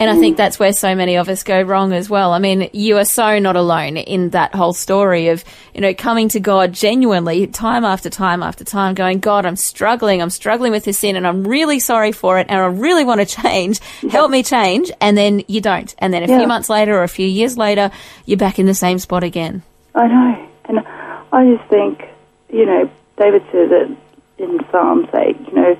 And 0.00 0.08
I 0.08 0.14
mm. 0.14 0.20
think 0.20 0.36
that's 0.38 0.58
where 0.58 0.72
so 0.72 0.94
many 0.94 1.18
of 1.18 1.28
us 1.28 1.42
go 1.42 1.60
wrong 1.60 1.92
as 1.92 2.08
well. 2.08 2.32
I 2.32 2.38
mean, 2.38 2.70
you 2.72 2.96
are 2.96 3.04
so 3.04 3.38
not 3.38 3.54
alone 3.54 3.98
in 3.98 4.30
that 4.30 4.54
whole 4.54 4.72
story 4.72 5.28
of, 5.28 5.44
you 5.74 5.82
know, 5.82 5.92
coming 5.92 6.30
to 6.30 6.40
God 6.40 6.72
genuinely 6.72 7.46
time 7.46 7.84
after 7.84 8.08
time 8.08 8.42
after 8.42 8.64
time, 8.64 8.94
going, 8.94 9.18
God, 9.18 9.44
I'm 9.44 9.56
struggling. 9.56 10.22
I'm 10.22 10.30
struggling 10.30 10.72
with 10.72 10.84
this 10.84 11.00
sin 11.00 11.16
and 11.16 11.26
I'm 11.26 11.46
really 11.46 11.80
sorry 11.80 12.12
for 12.12 12.38
it 12.38 12.46
and 12.48 12.58
I 12.58 12.64
really 12.64 13.04
want 13.04 13.20
to 13.20 13.26
change. 13.42 13.80
Help 14.10 14.30
me 14.30 14.42
change. 14.42 14.90
And 15.02 15.18
then 15.18 15.44
you 15.48 15.60
don't. 15.60 15.94
And 15.98 16.14
then 16.14 16.22
a 16.22 16.28
yeah. 16.28 16.38
few 16.38 16.48
months 16.48 16.70
later 16.70 16.98
or 16.98 17.02
a 17.02 17.08
few 17.08 17.26
years 17.26 17.58
later, 17.58 17.90
you're 18.24 18.38
back 18.38 18.58
in 18.58 18.64
the 18.64 18.74
same 18.74 18.98
spot 18.98 19.22
again. 19.22 19.62
I 19.94 20.06
know. 20.06 20.49
And 20.70 20.86
I 21.32 21.56
just 21.56 21.68
think, 21.68 22.00
you 22.48 22.64
know, 22.64 22.88
David 23.18 23.42
says 23.50 23.70
it 23.72 23.90
in 24.38 24.60
Psalms 24.70 25.08
8, 25.12 25.36
you 25.48 25.52
know, 25.52 25.74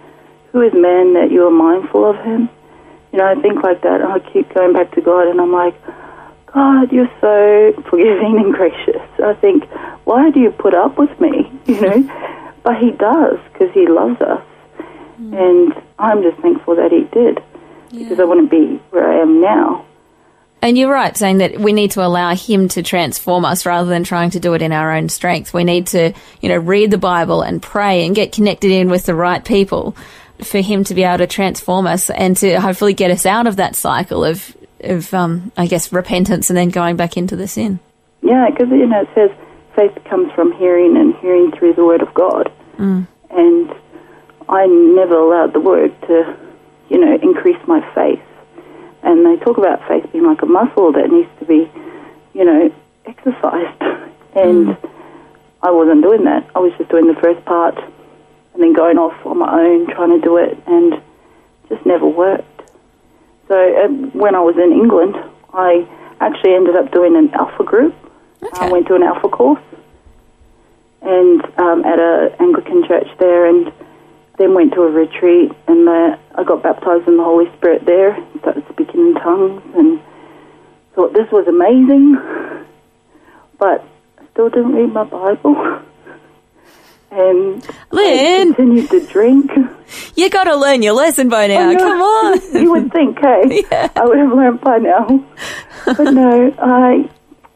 who 0.50 0.62
is 0.62 0.72
man 0.74 1.14
that 1.14 1.30
you 1.30 1.46
are 1.46 1.50
mindful 1.50 2.10
of 2.10 2.16
him? 2.16 2.48
You 3.12 3.18
know, 3.18 3.26
I 3.26 3.40
think 3.40 3.62
like 3.62 3.82
that, 3.82 4.00
and 4.00 4.12
I 4.12 4.18
keep 4.18 4.52
going 4.52 4.72
back 4.72 4.90
to 4.92 5.00
God, 5.00 5.28
and 5.28 5.40
I'm 5.40 5.52
like, 5.52 5.74
God, 6.52 6.90
you're 6.90 7.10
so 7.20 7.82
forgiving 7.88 8.38
and 8.38 8.52
gracious. 8.52 9.02
I 9.22 9.34
think, 9.34 9.64
why 10.04 10.30
do 10.30 10.40
you 10.40 10.50
put 10.50 10.74
up 10.74 10.98
with 10.98 11.18
me? 11.20 11.52
You 11.66 11.80
know, 11.80 12.56
but 12.64 12.76
He 12.78 12.90
does 12.90 13.38
because 13.52 13.72
He 13.72 13.86
loves 13.86 14.20
us, 14.20 14.44
mm. 15.20 15.32
and 15.38 15.82
I'm 16.00 16.22
just 16.22 16.38
thankful 16.42 16.74
that 16.76 16.90
He 16.90 17.04
did 17.16 17.40
yeah. 17.90 18.02
because 18.02 18.18
I 18.18 18.24
wouldn't 18.24 18.50
be 18.50 18.80
where 18.90 19.08
I 19.08 19.22
am 19.22 19.40
now. 19.40 19.86
And 20.62 20.76
you're 20.76 20.92
right, 20.92 21.16
saying 21.16 21.38
that 21.38 21.58
we 21.58 21.72
need 21.72 21.92
to 21.92 22.04
allow 22.04 22.34
Him 22.34 22.68
to 22.68 22.82
transform 22.82 23.44
us 23.44 23.64
rather 23.64 23.88
than 23.88 24.04
trying 24.04 24.30
to 24.30 24.40
do 24.40 24.52
it 24.54 24.62
in 24.62 24.72
our 24.72 24.92
own 24.92 25.08
strength. 25.08 25.54
We 25.54 25.64
need 25.64 25.86
to, 25.88 26.12
you 26.40 26.48
know, 26.48 26.58
read 26.58 26.90
the 26.90 26.98
Bible 26.98 27.42
and 27.42 27.62
pray 27.62 28.04
and 28.04 28.14
get 28.14 28.32
connected 28.32 28.70
in 28.70 28.90
with 28.90 29.06
the 29.06 29.14
right 29.14 29.44
people 29.44 29.96
for 30.44 30.60
him 30.60 30.84
to 30.84 30.94
be 30.94 31.02
able 31.02 31.18
to 31.18 31.26
transform 31.26 31.86
us 31.86 32.10
and 32.10 32.36
to 32.38 32.60
hopefully 32.60 32.94
get 32.94 33.10
us 33.10 33.26
out 33.26 33.46
of 33.46 33.56
that 33.56 33.76
cycle 33.76 34.24
of, 34.24 34.56
of 34.80 35.12
um, 35.14 35.52
I 35.56 35.66
guess, 35.66 35.92
repentance 35.92 36.50
and 36.50 36.56
then 36.56 36.70
going 36.70 36.96
back 36.96 37.16
into 37.16 37.36
the 37.36 37.48
sin. 37.48 37.78
Yeah, 38.22 38.48
because, 38.50 38.68
you 38.70 38.86
know, 38.86 39.02
it 39.02 39.08
says 39.14 39.30
faith 39.76 39.96
comes 40.04 40.32
from 40.32 40.52
hearing 40.52 40.96
and 40.96 41.14
hearing 41.16 41.52
through 41.52 41.74
the 41.74 41.84
Word 41.84 42.02
of 42.02 42.12
God. 42.14 42.52
Mm. 42.78 43.06
And 43.30 43.74
I 44.48 44.66
never 44.66 45.16
allowed 45.16 45.52
the 45.52 45.60
Word 45.60 45.98
to, 46.02 46.36
you 46.88 46.98
know, 46.98 47.18
increase 47.22 47.58
my 47.66 47.80
faith. 47.94 48.22
And 49.02 49.24
they 49.24 49.42
talk 49.42 49.58
about 49.58 49.86
faith 49.88 50.10
being 50.12 50.26
like 50.26 50.42
a 50.42 50.46
muscle 50.46 50.92
that 50.92 51.10
needs 51.10 51.30
to 51.38 51.44
be, 51.44 51.70
you 52.34 52.44
know, 52.44 52.72
exercised. 53.06 53.82
And 54.32 54.68
mm. 54.68 54.90
I 55.60 55.72
wasn't 55.72 56.02
doing 56.02 56.22
that. 56.22 56.48
I 56.54 56.60
was 56.60 56.72
just 56.78 56.88
doing 56.88 57.08
the 57.08 57.20
first 57.20 57.44
part 57.44 57.76
and 58.54 58.62
then 58.62 58.72
going 58.72 58.96
off 58.96 59.14
on 59.26 59.38
my 59.38 59.52
own 59.52 59.86
trying 59.88 60.10
to 60.10 60.24
do 60.24 60.36
it 60.36 60.56
and 60.68 61.02
just 61.68 61.84
never 61.84 62.06
worked. 62.06 62.70
So 63.48 63.56
uh, 63.56 63.88
when 64.16 64.36
I 64.36 64.40
was 64.40 64.56
in 64.56 64.72
England, 64.72 65.16
I 65.52 65.86
actually 66.20 66.54
ended 66.54 66.76
up 66.76 66.92
doing 66.92 67.16
an 67.16 67.30
alpha 67.34 67.64
group. 67.64 67.94
Okay. 68.42 68.66
I 68.66 68.70
went 68.70 68.86
to 68.86 68.94
an 68.94 69.02
alpha 69.02 69.28
course 69.28 69.62
and 71.02 71.42
um, 71.58 71.84
at 71.84 71.98
a 71.98 72.34
Anglican 72.40 72.86
church 72.86 73.08
there 73.18 73.46
and 73.46 73.72
then 74.38 74.54
went 74.54 74.72
to 74.74 74.82
a 74.82 74.90
retreat 74.90 75.52
and 75.66 75.88
uh, 75.88 76.16
I 76.34 76.44
got 76.44 76.62
baptized 76.62 77.08
in 77.08 77.16
the 77.16 77.24
Holy 77.24 77.50
Spirit 77.56 77.84
there, 77.84 78.16
in 79.08 79.14
tongues 79.14 79.62
and 79.76 80.00
thought 80.94 81.12
this 81.12 81.30
was 81.30 81.46
amazing, 81.46 82.16
but 83.58 83.84
I 84.18 84.24
still 84.32 84.48
didn't 84.48 84.72
read 84.74 84.92
my 84.92 85.04
Bible. 85.04 85.80
and 87.10 87.66
Lynn 87.90 88.54
continued 88.54 88.90
to 88.90 89.06
drink. 89.06 89.50
You 90.14 90.30
got 90.30 90.44
to 90.44 90.56
learn 90.56 90.82
your 90.82 90.92
lesson 90.92 91.28
by 91.28 91.46
now. 91.48 91.76
Come 91.76 92.00
on. 92.00 92.54
you 92.62 92.70
would 92.72 92.92
think, 92.92 93.18
hey, 93.18 93.64
yeah. 93.72 93.88
I 93.96 94.04
would 94.04 94.18
have 94.18 94.32
learned 94.32 94.60
by 94.60 94.78
now. 94.78 95.24
But 95.84 96.12
no, 96.12 96.54
I, 96.58 97.08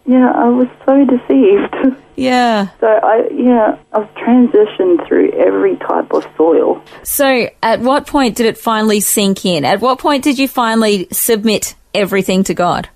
yeah, 0.06 0.32
I 0.34 0.48
was 0.48 0.68
so 0.84 1.04
deceived. 1.04 2.00
Yeah. 2.16 2.68
So 2.80 2.86
I, 2.86 3.28
yeah, 3.32 3.78
I've 3.92 4.12
transitioned 4.14 5.06
through 5.06 5.30
every 5.32 5.76
type 5.76 6.12
of 6.12 6.26
soil. 6.36 6.82
So 7.02 7.48
at 7.62 7.80
what 7.80 8.06
point 8.06 8.36
did 8.36 8.46
it 8.46 8.58
finally 8.58 9.00
sink 9.00 9.44
in? 9.44 9.64
At 9.64 9.80
what 9.80 9.98
point 9.98 10.24
did 10.24 10.38
you 10.38 10.48
finally 10.48 11.08
submit 11.10 11.74
everything 11.92 12.44
to 12.44 12.54
God? 12.54 12.88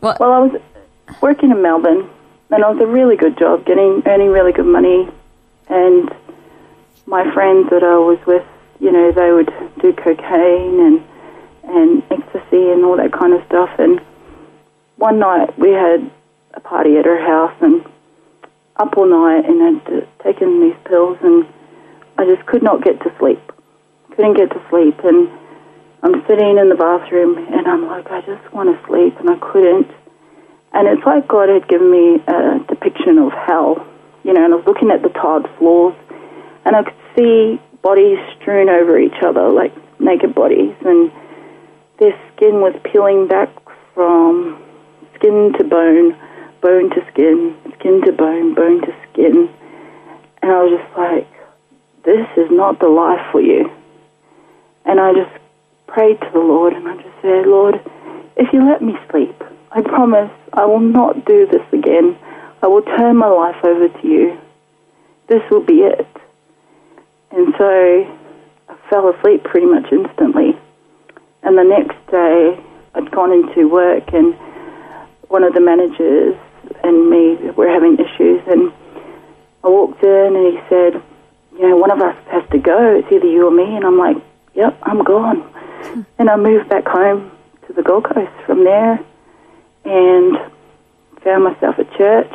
What? 0.00 0.20
Well, 0.20 0.32
I 0.32 0.38
was 0.38 0.60
working 1.20 1.50
in 1.50 1.62
Melbourne, 1.62 2.08
and 2.50 2.62
it 2.62 2.66
was 2.66 2.80
a 2.82 2.86
really 2.86 3.16
good 3.16 3.38
job, 3.38 3.64
getting 3.66 4.02
earning 4.06 4.28
really 4.28 4.52
good 4.52 4.66
money 4.66 5.08
and 5.68 6.10
my 7.06 7.32
friends 7.32 7.70
that 7.70 7.82
I 7.82 7.96
was 7.96 8.18
with, 8.26 8.44
you 8.80 8.92
know, 8.92 9.12
they 9.12 9.32
would 9.32 9.50
do 9.80 9.92
cocaine 9.92 10.80
and 10.80 11.04
and 11.64 12.02
ecstasy 12.10 12.70
and 12.70 12.84
all 12.84 12.96
that 12.96 13.12
kind 13.12 13.32
of 13.32 13.44
stuff. 13.46 13.70
And 13.78 14.00
one 14.96 15.18
night 15.18 15.56
we 15.58 15.70
had 15.70 16.10
a 16.54 16.60
party 16.60 16.96
at 16.96 17.04
her 17.04 17.18
house 17.18 17.56
and 17.60 17.84
up 18.82 18.98
all 18.98 19.06
night 19.06 19.46
and 19.46 19.62
had 19.62 20.08
taken 20.24 20.60
these 20.60 20.76
pills 20.84 21.16
and 21.22 21.46
I 22.18 22.26
just 22.26 22.44
could 22.46 22.62
not 22.62 22.82
get 22.82 22.98
to 23.06 23.14
sleep. 23.18 23.40
Couldn't 24.16 24.36
get 24.36 24.50
to 24.50 24.60
sleep 24.70 24.98
and 25.04 25.30
I'm 26.02 26.18
sitting 26.26 26.58
in 26.58 26.68
the 26.68 26.74
bathroom 26.74 27.38
and 27.38 27.68
I'm 27.68 27.86
like, 27.86 28.10
I 28.10 28.20
just 28.22 28.42
want 28.52 28.74
to 28.74 28.86
sleep 28.86 29.14
and 29.20 29.30
I 29.30 29.38
couldn't. 29.38 29.86
And 30.74 30.88
it's 30.88 31.06
like 31.06 31.28
God 31.28 31.48
had 31.48 31.68
given 31.68 31.90
me 31.90 32.18
a 32.26 32.58
depiction 32.66 33.18
of 33.18 33.30
hell, 33.46 33.86
you 34.24 34.32
know, 34.32 34.44
and 34.44 34.52
I 34.52 34.56
was 34.56 34.66
looking 34.66 34.90
at 34.90 35.02
the 35.02 35.10
tiled 35.10 35.46
floors 35.58 35.94
and 36.64 36.74
I 36.74 36.82
could 36.82 36.98
see 37.16 37.60
bodies 37.82 38.18
strewn 38.40 38.68
over 38.68 38.98
each 38.98 39.22
other, 39.22 39.48
like 39.50 39.72
naked 40.00 40.34
bodies, 40.34 40.74
and 40.84 41.10
their 41.98 42.18
skin 42.34 42.62
was 42.62 42.74
peeling 42.90 43.28
back 43.28 43.48
from 43.94 44.58
skin 45.14 45.52
to 45.58 45.64
bone, 45.64 46.16
bone 46.62 46.90
to 46.90 47.04
skin, 47.12 47.56
skin 47.78 48.00
to 48.06 48.12
bone, 48.12 48.54
bone 48.54 48.80
to 48.80 48.94
skin. 49.10 49.50
And 50.40 50.50
I 50.50 50.62
was 50.62 50.80
just 50.80 50.96
like, 50.96 51.28
this 52.04 52.26
is 52.36 52.50
not 52.50 52.78
the 52.80 52.88
life 52.88 53.20
for 53.30 53.40
you. 53.40 53.70
And 54.86 54.98
I 54.98 55.12
just 55.12 55.30
prayed 55.88 56.20
to 56.20 56.30
the 56.32 56.38
Lord 56.38 56.72
and 56.72 56.88
I 56.88 56.96
just 56.96 57.14
said, 57.20 57.46
Lord, 57.46 57.74
if 58.36 58.52
you 58.52 58.64
let 58.66 58.80
me 58.80 58.94
sleep, 59.10 59.36
I 59.72 59.82
promise 59.82 60.30
I 60.52 60.64
will 60.64 60.80
not 60.80 61.24
do 61.26 61.46
this 61.46 61.62
again. 61.72 62.16
I 62.62 62.66
will 62.68 62.82
turn 62.82 63.16
my 63.16 63.28
life 63.28 63.62
over 63.64 63.88
to 63.88 64.06
you. 64.06 64.38
This 65.28 65.42
will 65.50 65.64
be 65.64 65.82
it. 65.82 66.06
And 67.30 67.54
so 67.58 68.06
I 68.68 68.76
fell 68.90 69.08
asleep 69.08 69.44
pretty 69.44 69.66
much 69.66 69.86
instantly. 69.90 70.58
And 71.42 71.58
the 71.58 71.64
next 71.64 71.96
day, 72.10 72.58
I'd 72.94 73.10
gone 73.10 73.32
into 73.32 73.68
work, 73.68 74.12
and 74.12 74.34
one 75.28 75.42
of 75.42 75.54
the 75.54 75.60
managers 75.60 76.36
and 76.82 77.10
me 77.10 77.36
were 77.56 77.68
having 77.68 77.94
issues. 77.94 78.42
And 78.46 78.72
I 79.64 79.68
walked 79.68 80.02
in, 80.02 80.36
and 80.36 80.52
he 80.52 80.60
said, 80.68 81.02
You 81.58 81.68
know, 81.68 81.76
one 81.76 81.90
of 81.90 82.00
us 82.00 82.16
has 82.30 82.42
to 82.50 82.58
go. 82.58 82.96
It's 82.96 83.10
either 83.12 83.26
you 83.26 83.46
or 83.46 83.50
me. 83.50 83.76
And 83.76 83.84
I'm 83.84 83.98
like, 83.98 84.16
Yep, 84.54 84.78
I'm 84.82 85.02
gone. 85.02 85.48
and 86.18 86.28
I 86.28 86.36
moved 86.36 86.68
back 86.68 86.86
home 86.86 87.30
to 87.66 87.72
the 87.72 87.82
Gold 87.82 88.04
Coast 88.04 88.32
from 88.46 88.64
there 88.64 89.00
and 89.84 90.36
found 91.22 91.44
myself 91.44 91.76
at 91.78 91.90
church 91.96 92.32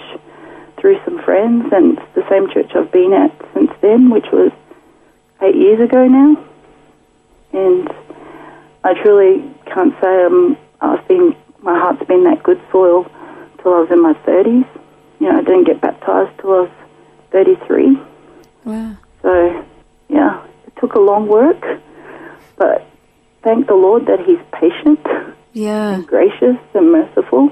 through 0.80 1.00
some 1.06 1.22
friends, 1.24 1.66
and 1.72 1.98
it's 1.98 2.16
the 2.16 2.28
same 2.30 2.50
church 2.50 2.72
I've 2.76 2.92
been 2.92 3.14
at 3.14 3.32
since 3.54 3.72
then, 3.82 4.10
which 4.10 4.28
was 4.32 4.52
eight 5.42 5.56
years 5.56 5.80
ago 5.80 6.08
now. 6.08 6.44
And 7.54 7.90
I 8.84 8.94
truly 9.02 9.44
can't 9.66 9.94
say 10.02 10.24
um, 10.26 10.58
I've 10.82 11.08
been, 11.08 11.36
my 11.62 11.78
heart's 11.78 12.06
been 12.08 12.24
that 12.26 12.44
good 12.44 12.62
soil 12.72 13.10
till 13.68 13.76
I 13.76 13.80
was 13.82 13.92
in 13.92 14.02
my 14.02 14.14
30s. 14.26 14.66
You 15.20 15.32
know, 15.32 15.40
I 15.40 15.42
didn't 15.42 15.66
get 15.66 15.82
baptized 15.82 16.32
till 16.40 16.52
I 16.52 16.62
was 16.62 16.70
33. 17.32 17.98
Wow. 18.64 18.96
So, 19.22 19.66
yeah, 20.10 20.46
it 20.66 20.74
took 20.80 20.94
a 20.94 21.00
long 21.00 21.28
work, 21.28 21.62
but 22.56 22.86
thank 23.44 23.68
the 23.68 23.74
Lord 23.74 24.06
that 24.06 24.20
He's 24.26 24.40
patient, 24.54 25.00
Yeah. 25.54 26.02
gracious, 26.06 26.58
and 26.74 26.92
merciful. 26.92 27.52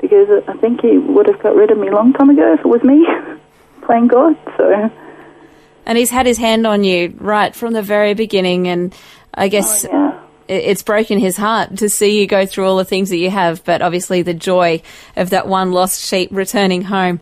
Because 0.00 0.28
I 0.48 0.54
think 0.58 0.82
He 0.82 0.98
would 0.98 1.26
have 1.26 1.40
got 1.42 1.54
rid 1.54 1.70
of 1.70 1.78
me 1.78 1.88
a 1.88 1.92
long 1.92 2.12
time 2.12 2.28
ago 2.30 2.52
if 2.54 2.60
it 2.60 2.66
was 2.66 2.82
me 2.82 3.06
playing 3.86 4.08
God. 4.08 4.36
So, 4.56 4.90
And 5.86 5.96
he's 5.96 6.10
had 6.10 6.26
his 6.26 6.38
hand 6.38 6.66
on 6.66 6.84
you 6.84 7.14
right 7.18 7.54
from 7.54 7.72
the 7.72 7.82
very 7.82 8.12
beginning, 8.14 8.68
and 8.68 8.94
I 9.32 9.48
guess 9.48 9.86
oh, 9.86 9.88
yeah. 9.90 10.19
It- 10.50 10.64
it's 10.64 10.82
broken 10.82 11.18
his 11.18 11.36
heart 11.36 11.76
to 11.76 11.88
see 11.88 12.20
you 12.20 12.26
go 12.26 12.44
through 12.44 12.66
all 12.66 12.76
the 12.76 12.84
things 12.84 13.08
that 13.10 13.18
you 13.18 13.30
have, 13.30 13.64
but 13.64 13.80
obviously 13.82 14.22
the 14.22 14.34
joy 14.34 14.82
of 15.16 15.30
that 15.30 15.46
one 15.46 15.72
lost 15.72 16.04
sheep 16.04 16.28
returning 16.32 16.82
home. 16.82 17.20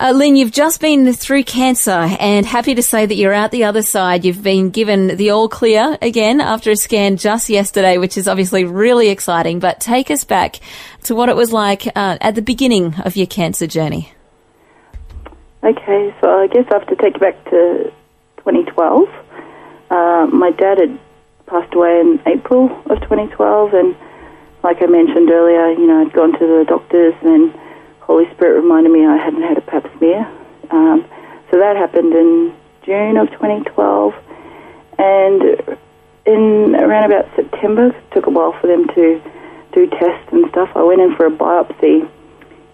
Uh, 0.00 0.10
Lynn, 0.10 0.34
you've 0.34 0.50
just 0.50 0.80
been 0.80 1.12
through 1.12 1.44
cancer 1.44 2.08
and 2.18 2.44
happy 2.46 2.74
to 2.74 2.82
say 2.82 3.06
that 3.06 3.14
you're 3.14 3.32
out 3.32 3.50
the 3.50 3.64
other 3.64 3.82
side. 3.82 4.24
You've 4.24 4.42
been 4.42 4.70
given 4.70 5.16
the 5.16 5.30
all 5.30 5.48
clear 5.48 5.96
again 6.02 6.40
after 6.40 6.70
a 6.70 6.76
scan 6.76 7.18
just 7.18 7.48
yesterday, 7.50 7.98
which 7.98 8.16
is 8.16 8.26
obviously 8.26 8.64
really 8.64 9.10
exciting. 9.10 9.60
But 9.60 9.78
take 9.78 10.10
us 10.10 10.24
back 10.24 10.58
to 11.04 11.14
what 11.14 11.28
it 11.28 11.36
was 11.36 11.52
like 11.52 11.86
uh, 11.94 12.16
at 12.20 12.34
the 12.34 12.42
beginning 12.42 12.94
of 13.04 13.16
your 13.16 13.26
cancer 13.26 13.66
journey. 13.66 14.12
Okay, 15.62 16.12
so 16.20 16.40
I 16.40 16.48
guess 16.48 16.64
I 16.72 16.78
have 16.78 16.88
to 16.88 16.96
take 16.96 17.14
you 17.14 17.20
back 17.20 17.44
to 17.50 17.92
2012. 18.38 19.08
Uh, 19.90 20.26
my 20.32 20.50
dad 20.50 20.78
had 20.78 20.98
passed 21.52 21.74
away 21.74 22.00
in 22.00 22.18
April 22.24 22.72
of 22.88 22.98
2012, 23.02 23.74
and 23.74 23.94
like 24.64 24.80
I 24.80 24.86
mentioned 24.86 25.28
earlier, 25.30 25.72
you 25.72 25.86
know, 25.86 26.00
I'd 26.00 26.12
gone 26.14 26.32
to 26.32 26.38
the 26.38 26.64
doctors, 26.66 27.12
and 27.20 27.52
Holy 28.00 28.24
Spirit 28.32 28.62
reminded 28.62 28.90
me 28.90 29.04
I 29.04 29.18
hadn't 29.18 29.42
had 29.42 29.58
a 29.58 29.60
pap 29.60 29.84
smear. 29.98 30.26
Um, 30.70 31.04
so 31.50 31.58
that 31.58 31.76
happened 31.76 32.14
in 32.14 32.56
June 32.86 33.18
of 33.18 33.28
2012, 33.32 34.14
and 34.96 35.76
in 36.24 36.74
around 36.74 37.12
about 37.12 37.28
September, 37.36 37.88
it 37.88 38.10
took 38.12 38.26
a 38.26 38.30
while 38.30 38.56
for 38.58 38.66
them 38.66 38.88
to 38.88 39.20
do 39.74 39.86
tests 39.90 40.32
and 40.32 40.48
stuff. 40.48 40.70
I 40.74 40.82
went 40.82 41.02
in 41.02 41.14
for 41.16 41.26
a 41.26 41.30
biopsy, 41.30 42.08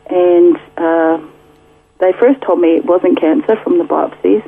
and 0.08 0.56
uh, 0.76 1.18
they 1.98 2.12
first 2.12 2.40
told 2.42 2.60
me 2.60 2.76
it 2.76 2.84
wasn't 2.84 3.18
cancer 3.18 3.56
from 3.64 3.78
the 3.78 3.84
biopsies 3.84 4.46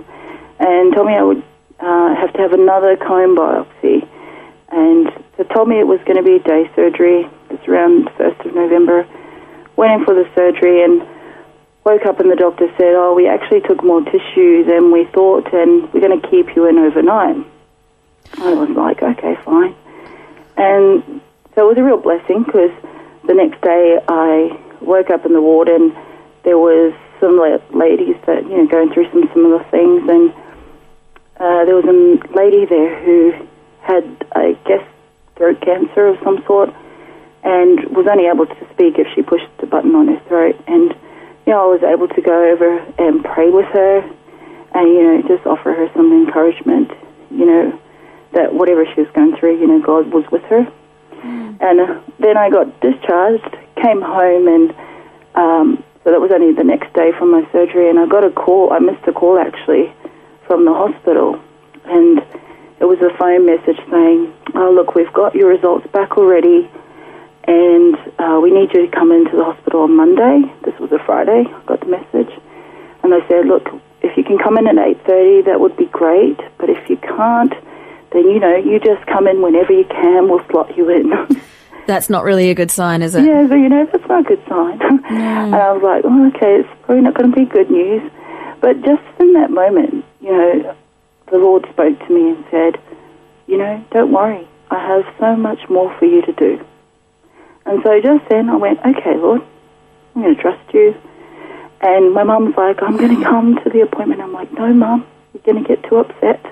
and 0.60 0.94
told 0.94 1.08
me 1.08 1.14
I 1.14 1.22
would 1.22 1.42
uh, 1.80 2.14
have 2.14 2.32
to 2.34 2.38
have 2.38 2.52
another 2.52 2.96
cone 2.96 3.34
biopsy. 3.34 4.06
And 4.70 5.08
they 5.36 5.44
told 5.44 5.68
me 5.68 5.80
it 5.80 5.86
was 5.86 6.00
going 6.04 6.16
to 6.16 6.22
be 6.22 6.36
a 6.36 6.42
day 6.42 6.70
surgery. 6.76 7.28
It's 7.50 7.66
around 7.66 8.06
the 8.06 8.10
1st 8.10 8.46
of 8.46 8.54
November. 8.54 9.06
Went 9.76 9.92
in 10.00 10.04
for 10.04 10.14
the 10.14 10.28
surgery 10.34 10.84
and 10.84 11.06
woke 11.84 12.06
up 12.06 12.20
and 12.20 12.30
the 12.30 12.36
doctor 12.36 12.68
said, 12.76 12.94
oh, 12.94 13.14
we 13.14 13.26
actually 13.26 13.60
took 13.62 13.82
more 13.82 14.02
tissue 14.02 14.64
than 14.64 14.92
we 14.92 15.06
thought 15.06 15.52
and 15.52 15.92
we're 15.92 16.00
going 16.00 16.20
to 16.20 16.28
keep 16.28 16.54
you 16.54 16.66
in 16.66 16.78
overnight. 16.78 17.44
I 18.38 18.54
was 18.54 18.70
like, 18.70 19.02
okay, 19.02 19.36
fine. 19.44 19.74
And 20.56 21.20
so 21.54 21.66
it 21.66 21.68
was 21.68 21.78
a 21.78 21.82
real 21.82 21.96
blessing 21.96 22.44
because 22.44 22.70
the 23.26 23.34
next 23.34 23.60
day 23.62 23.98
I 24.08 24.58
woke 24.80 25.10
up 25.10 25.26
in 25.26 25.32
the 25.32 25.40
ward 25.40 25.68
and 25.68 25.96
there 26.44 26.58
was 26.58 26.94
some 27.20 27.38
ladies 27.76 28.16
that 28.26 28.42
you 28.44 28.56
know 28.56 28.66
going 28.66 28.92
through 28.92 29.10
some 29.12 29.28
similar 29.32 29.62
things, 29.70 30.08
and 30.08 30.32
uh, 31.36 31.64
there 31.64 31.76
was 31.76 31.84
a 31.84 32.34
lady 32.34 32.64
there 32.64 32.98
who 33.04 33.46
had, 33.90 34.26
I 34.32 34.52
guess, 34.64 34.86
throat 35.36 35.60
cancer 35.60 36.06
of 36.06 36.18
some 36.22 36.44
sort, 36.46 36.70
and 37.42 37.80
was 37.96 38.06
only 38.10 38.26
able 38.26 38.46
to 38.46 38.66
speak 38.72 38.98
if 38.98 39.08
she 39.14 39.22
pushed 39.22 39.50
the 39.58 39.66
button 39.66 39.94
on 39.94 40.08
her 40.08 40.20
throat. 40.28 40.56
And 40.68 40.94
you 41.46 41.52
know, 41.52 41.64
I 41.64 41.66
was 41.66 41.82
able 41.82 42.06
to 42.06 42.20
go 42.20 42.52
over 42.52 42.78
and 42.98 43.24
pray 43.24 43.50
with 43.50 43.66
her, 43.66 43.98
and 44.74 44.88
you 44.88 45.02
know, 45.02 45.22
just 45.26 45.46
offer 45.46 45.72
her 45.72 45.90
some 45.94 46.12
encouragement. 46.12 46.92
You 47.30 47.46
know, 47.46 47.80
that 48.32 48.54
whatever 48.54 48.84
she 48.94 49.00
was 49.02 49.10
going 49.12 49.36
through, 49.36 49.60
you 49.60 49.66
know, 49.66 49.80
God 49.80 50.12
was 50.12 50.24
with 50.30 50.42
her. 50.44 50.70
And 51.22 51.80
uh, 51.80 52.00
then 52.18 52.36
I 52.36 52.48
got 52.48 52.80
discharged, 52.80 53.56
came 53.82 54.00
home, 54.00 54.48
and 54.48 54.70
um, 55.34 55.84
so 56.04 56.10
that 56.10 56.20
was 56.20 56.30
only 56.32 56.54
the 56.54 56.64
next 56.64 56.92
day 56.94 57.12
from 57.18 57.32
my 57.32 57.46
surgery. 57.52 57.90
And 57.90 57.98
I 57.98 58.06
got 58.06 58.24
a 58.24 58.30
call. 58.30 58.72
I 58.72 58.78
missed 58.78 59.06
a 59.06 59.12
call 59.12 59.38
actually 59.38 59.92
from 60.46 60.64
the 60.64 60.72
hospital, 60.72 61.40
and 61.84 62.22
it 62.80 62.84
was 62.84 62.98
a 63.00 63.16
phone 63.18 63.46
message 63.46 63.78
saying, 63.90 64.32
"Oh, 64.54 64.72
look, 64.72 64.94
we've 64.94 65.12
got 65.12 65.34
your 65.34 65.48
results 65.48 65.86
back 65.92 66.16
already, 66.16 66.68
and 67.46 67.96
uh, 68.18 68.40
we 68.42 68.50
need 68.50 68.72
you 68.74 68.86
to 68.86 68.90
come 68.90 69.12
into 69.12 69.36
the 69.36 69.44
hospital 69.44 69.82
on 69.82 69.94
Monday." 69.96 70.50
This 70.64 70.78
was 70.80 70.90
a 70.92 70.98
Friday. 71.04 71.44
I 71.46 71.60
got 71.66 71.80
the 71.80 71.86
message, 71.86 72.32
and 73.02 73.12
they 73.12 73.20
said, 73.28 73.46
"Look, 73.46 73.68
if 74.02 74.16
you 74.16 74.24
can 74.24 74.38
come 74.38 74.56
in 74.58 74.66
at 74.66 74.78
eight 74.78 75.04
thirty, 75.06 75.42
that 75.42 75.60
would 75.60 75.76
be 75.76 75.86
great. 75.86 76.38
But 76.58 76.70
if 76.70 76.88
you 76.88 76.96
can't." 76.96 77.54
Then 78.12 78.28
you 78.28 78.40
know 78.40 78.56
you 78.56 78.80
just 78.80 79.06
come 79.06 79.28
in 79.28 79.40
whenever 79.40 79.72
you 79.72 79.84
can. 79.84 80.28
We'll 80.28 80.44
slot 80.50 80.76
you 80.76 80.90
in. 80.90 81.12
That's 81.86 82.10
not 82.10 82.24
really 82.24 82.50
a 82.50 82.54
good 82.54 82.70
sign, 82.70 83.02
is 83.02 83.14
it? 83.14 83.24
Yeah, 83.24 83.48
so 83.48 83.54
you 83.54 83.68
know 83.68 83.84
that's 83.90 84.06
not 84.06 84.20
a 84.20 84.22
good 84.22 84.42
sign. 84.48 84.80
and 85.10 85.54
I 85.54 85.72
was 85.72 85.82
like, 85.82 86.04
oh, 86.04 86.28
okay, 86.28 86.60
it's 86.60 86.68
probably 86.82 87.02
not 87.02 87.14
going 87.14 87.32
to 87.32 87.36
be 87.36 87.44
good 87.44 87.68
news. 87.68 88.08
But 88.60 88.82
just 88.82 89.02
in 89.18 89.32
that 89.32 89.50
moment, 89.50 90.04
you 90.20 90.30
know, 90.30 90.76
the 91.30 91.38
Lord 91.38 91.66
spoke 91.70 91.98
to 91.98 92.12
me 92.12 92.30
and 92.30 92.44
said, 92.50 92.80
you 93.46 93.58
know, 93.58 93.84
don't 93.90 94.12
worry, 94.12 94.46
I 94.70 94.78
have 94.78 95.04
so 95.18 95.36
much 95.36 95.68
more 95.68 95.96
for 95.98 96.04
you 96.04 96.22
to 96.22 96.32
do. 96.32 96.64
And 97.66 97.82
so 97.84 98.00
just 98.00 98.28
then 98.28 98.48
I 98.48 98.56
went, 98.56 98.80
okay, 98.80 99.16
Lord, 99.16 99.42
I'm 100.14 100.22
going 100.22 100.34
to 100.34 100.42
trust 100.42 100.74
you. 100.74 100.94
And 101.80 102.12
my 102.12 102.24
mum's 102.24 102.56
like, 102.56 102.82
I'm 102.82 102.96
going 102.96 103.16
to 103.16 103.24
come 103.24 103.58
to 103.62 103.70
the 103.70 103.80
appointment. 103.80 104.20
I'm 104.20 104.32
like, 104.32 104.52
no, 104.52 104.72
mum, 104.72 105.06
you're 105.32 105.42
going 105.42 105.64
to 105.64 105.68
get 105.68 105.82
too 105.88 105.96
upset. 105.96 106.44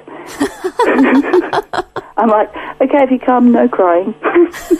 I'm 2.16 2.28
like, 2.28 2.48
okay, 2.80 3.04
if 3.04 3.10
you 3.10 3.18
come, 3.18 3.52
no 3.52 3.68
crying. 3.68 4.14
I 4.22 4.70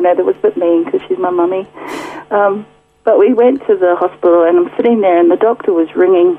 know 0.00 0.14
that 0.14 0.24
was 0.24 0.36
a 0.36 0.42
bit 0.42 0.56
mean 0.56 0.84
because 0.84 1.00
she's 1.08 1.18
my 1.18 1.30
mummy. 1.30 1.68
Um, 2.30 2.66
but 3.04 3.18
we 3.18 3.34
went 3.34 3.66
to 3.66 3.76
the 3.76 3.96
hospital 3.96 4.44
and 4.44 4.58
I'm 4.58 4.70
sitting 4.76 5.00
there 5.00 5.18
and 5.18 5.30
the 5.30 5.36
doctor 5.36 5.72
was 5.72 5.88
ringing 5.96 6.38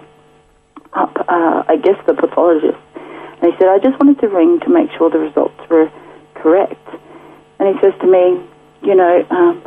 up, 0.94 1.16
uh, 1.28 1.64
I 1.68 1.78
guess, 1.82 1.98
the 2.08 2.14
pathologist. 2.14 2.78
And 3.42 3.52
he 3.52 3.58
said, 3.58 3.70
I 3.70 3.80
just 3.80 4.00
wanted 4.00 4.20
to 4.22 4.28
ring 4.28 4.60
to 4.62 4.70
make 4.70 4.90
sure 4.98 5.10
the 5.10 5.20
results 5.20 5.60
were 5.70 5.92
correct. 6.36 6.88
And 7.60 7.76
he 7.76 7.82
says 7.82 7.94
to 8.02 8.08
me, 8.08 8.42
you 8.82 8.96
know, 8.96 9.26
um, 9.30 9.62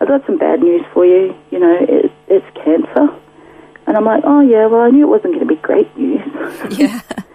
I've 0.00 0.08
got 0.08 0.24
some 0.26 0.38
bad 0.38 0.60
news 0.60 0.84
for 0.92 1.04
you. 1.04 1.34
You 1.50 1.58
know, 1.58 1.76
it, 1.80 2.12
it's 2.28 2.46
cancer. 2.56 3.08
And 3.86 3.96
I'm 3.96 4.04
like, 4.04 4.22
oh, 4.24 4.40
yeah, 4.40 4.66
well, 4.66 4.82
I 4.82 4.90
knew 4.90 5.04
it 5.04 5.10
wasn't 5.10 5.34
going 5.34 5.46
to 5.48 5.54
be 5.54 5.60
great 5.60 5.94
news. 5.96 6.20
Yeah. 6.78 7.00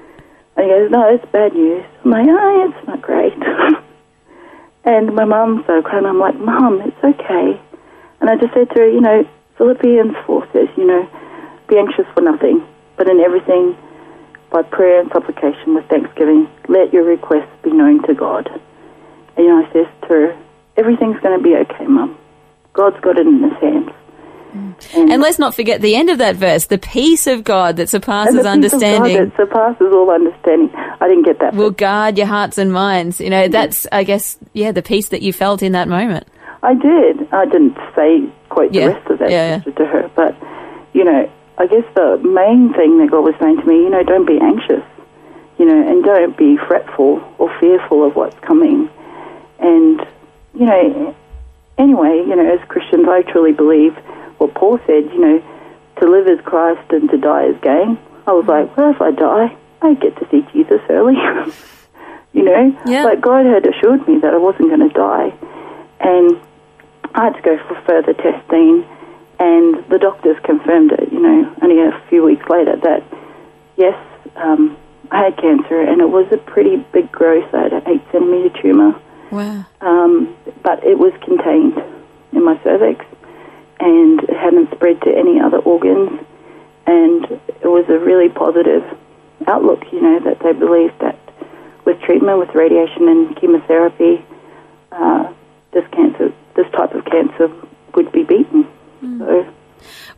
And 0.56 0.66
he 0.66 0.72
goes, 0.72 0.92
no, 0.92 1.10
it's 1.10 1.26
bad 1.32 1.54
news. 1.54 1.84
I'm 2.06 2.12
like, 2.12 2.28
oh, 2.30 2.70
it's 2.70 2.88
not 2.88 3.02
great. 3.02 3.34
and 4.86 5.16
my 5.16 5.26
mum 5.26 5.62
started 5.64 5.86
crying. 5.86 6.06
I'm 6.06 6.20
like, 6.20 6.38
Mum, 6.38 6.82
it's 6.86 7.04
okay. 7.04 7.60
And 8.22 8.30
I 8.30 8.36
just 8.38 8.54
said 8.54 8.70
to 8.70 8.80
her, 8.80 8.88
you 8.88 9.02
know, 9.02 9.28
Philippians 9.58 10.16
4 10.26 10.48
says, 10.54 10.68
you 10.78 10.86
know, 10.86 11.10
be 11.68 11.78
anxious 11.78 12.06
for 12.14 12.22
nothing, 12.22 12.64
but 13.04 13.12
in 13.12 13.20
everything, 13.20 13.78
by 14.50 14.62
prayer 14.62 15.02
and 15.02 15.12
supplication 15.12 15.76
with 15.76 15.86
thanksgiving, 15.90 16.48
let 16.70 16.94
your 16.94 17.04
requests 17.04 17.52
be 17.64 17.72
known 17.72 18.02
to 18.08 18.14
God. 18.14 18.48
And 19.36 19.46
you 19.46 19.48
know, 19.48 19.66
I 19.66 19.74
says 19.74 19.88
to 20.04 20.08
her, 20.08 20.44
everything's 20.78 21.20
going 21.20 21.38
to 21.38 21.44
be 21.44 21.54
okay, 21.56 21.86
Mum. 21.86 22.18
God's 22.72 22.98
got 23.02 23.18
it 23.18 23.28
in 23.28 23.44
His 23.44 23.60
hands. 23.60 23.90
Mm. 24.54 24.96
And, 24.96 25.12
and, 25.12 25.22
let's 25.22 25.38
not 25.38 25.54
forget 25.54 25.82
the 25.82 25.96
end 25.96 26.12
of 26.12 26.20
that 26.20 26.38
verse: 26.38 26.68
the 26.68 26.78
peace 26.78 27.28
of 27.28 27.44
God 27.44 27.76
that 27.76 27.90
surpasses 27.90 28.46
understanding. 28.46 29.18
that 29.18 29.36
surpasses 29.36 29.92
all 29.92 30.10
understanding. 30.10 30.74
I 30.76 31.10
didn't 31.10 31.26
get 31.26 31.40
that. 31.40 31.56
Will 31.56 31.72
guard 31.72 32.18
your 32.18 32.28
hearts 32.28 32.58
and 32.58 32.72
minds. 32.72 33.20
You 33.20 33.32
know, 33.32 33.44
mm-hmm. 33.44 33.52
that's 33.52 33.86
I 33.92 34.04
guess 34.04 34.38
yeah, 34.54 34.72
the 34.72 34.84
peace 34.84 35.10
that 35.10 35.24
you 35.24 35.34
felt 35.34 35.62
in 35.62 35.74
that 35.74 35.90
moment. 35.90 36.28
I 36.62 36.76
did. 36.76 37.34
I 37.34 37.46
didn't 37.46 37.76
say 37.96 38.32
quite 38.48 38.74
yeah. 38.74 38.88
the 38.88 38.94
rest 38.94 39.10
of 39.10 39.20
that 39.20 39.32
yeah, 39.32 39.62
yeah. 39.66 39.74
to 39.74 39.86
her, 39.86 40.12
but 40.16 40.38
you 40.94 41.04
know, 41.04 41.30
I 41.58 41.68
guess 41.68 41.86
the 41.96 42.18
main 42.18 42.74
thing 42.74 42.98
that 43.00 43.12
God 43.12 43.24
was 43.24 43.36
saying 43.40 43.62
to 43.62 43.66
me, 43.66 43.76
you 43.76 43.90
know, 43.90 44.04
don't 44.04 44.26
be 44.26 44.40
anxious, 44.42 44.84
you 45.58 45.66
know, 45.66 45.88
and 45.88 46.04
don't 46.04 46.36
be 46.38 46.58
fretful 46.58 47.22
or 47.38 47.54
fearful 47.60 48.06
of 48.06 48.16
what's 48.16 48.38
coming, 48.40 48.90
and 49.60 50.02
you 50.54 50.66
know, 50.66 51.16
anyway, 51.78 52.24
you 52.28 52.36
know, 52.36 52.54
as 52.54 52.60
Christians, 52.68 53.06
I 53.08 53.22
truly 53.24 53.52
believe 53.52 53.96
what 54.38 54.54
Paul 54.56 54.80
said, 54.86 55.06
you 55.14 55.20
know, 55.20 55.44
to 56.02 56.10
live 56.10 56.28
is 56.28 56.40
Christ 56.46 56.92
and 56.92 57.10
to 57.10 57.18
die 57.18 57.46
is 57.48 57.56
gain. 57.62 57.98
I 58.26 58.32
was 58.32 58.46
like, 58.46 58.76
well, 58.76 58.92
if 58.92 59.02
I 59.02 59.12
die, 59.12 59.56
I 59.82 59.94
get 59.96 60.16
to 60.18 60.28
see 60.32 60.46
Jesus 60.54 60.82
early. 60.90 61.16
you 62.34 62.44
know, 62.44 62.78
yeah. 62.86 63.04
like 63.04 63.22
God 63.22 63.46
had 63.46 63.66
assured 63.68 64.08
me 64.08 64.20
that 64.20 64.34
I 64.34 64.38
wasn't 64.38 64.70
going 64.70 64.88
to 64.88 64.94
die, 64.94 65.34
and 66.00 66.40
I 67.14 67.26
had 67.26 67.36
to 67.36 67.42
go 67.42 67.58
for 67.68 67.80
further 67.82 68.14
testing, 68.14 68.86
and 69.40 69.84
the 69.90 70.00
doctors 70.00 70.38
confirmed 70.44 70.92
it. 70.92 71.12
You 71.12 71.20
know, 71.20 71.56
only 71.62 71.82
a 71.82 72.02
few 72.10 72.24
weeks 72.24 72.48
later 72.50 72.76
that 72.84 73.04
yes, 73.78 73.98
um, 74.36 74.78
I 75.12 75.24
had 75.26 75.38
cancer, 75.38 75.82
and 75.82 76.02
it 76.02 76.10
was 76.10 76.28
a 76.32 76.38
pretty 76.38 76.78
big 76.94 77.12
growth. 77.12 77.54
I 77.54 77.64
had 77.64 77.74
an 77.74 77.84
eight 77.88 78.04
centimeter 78.12 78.50
tumor. 78.62 79.00
Wow. 79.32 79.66
Um, 79.82 80.36
but 80.62 80.84
it 80.84 81.00
was 81.00 81.12
contained 81.26 81.82
in 82.32 82.46
my 82.46 82.62
cervix 82.64 83.04
and 83.80 84.22
it 84.24 84.38
hadn't 84.38 84.72
spread 84.72 85.02
to 85.02 85.10
any 85.10 85.40
other 85.40 85.58
organs. 85.58 86.20
And 86.86 87.26
it 87.26 87.66
was 87.68 87.86
a 87.90 87.98
really 88.00 88.30
positive 88.30 88.84
outlook, 89.48 89.84
you 89.92 90.02
know, 90.02 90.20
that 90.20 90.40
they 90.40 90.54
believed 90.54 91.00
that 91.00 91.18
with 91.86 92.00
treatment, 92.02 92.40
with 92.40 92.54
radiation 92.56 93.10
and 93.10 93.36
chemotherapy, 93.36 94.24
uh, 94.92 95.34
this 95.74 95.86
cancer, 95.92 96.34
this 96.56 96.70
type 96.72 96.94
of 96.94 97.06
cancer, 97.06 97.52
would 97.96 98.12
be 98.12 98.24
beaten. 98.24 98.68
Mm. 99.02 99.20
So, 99.20 99.54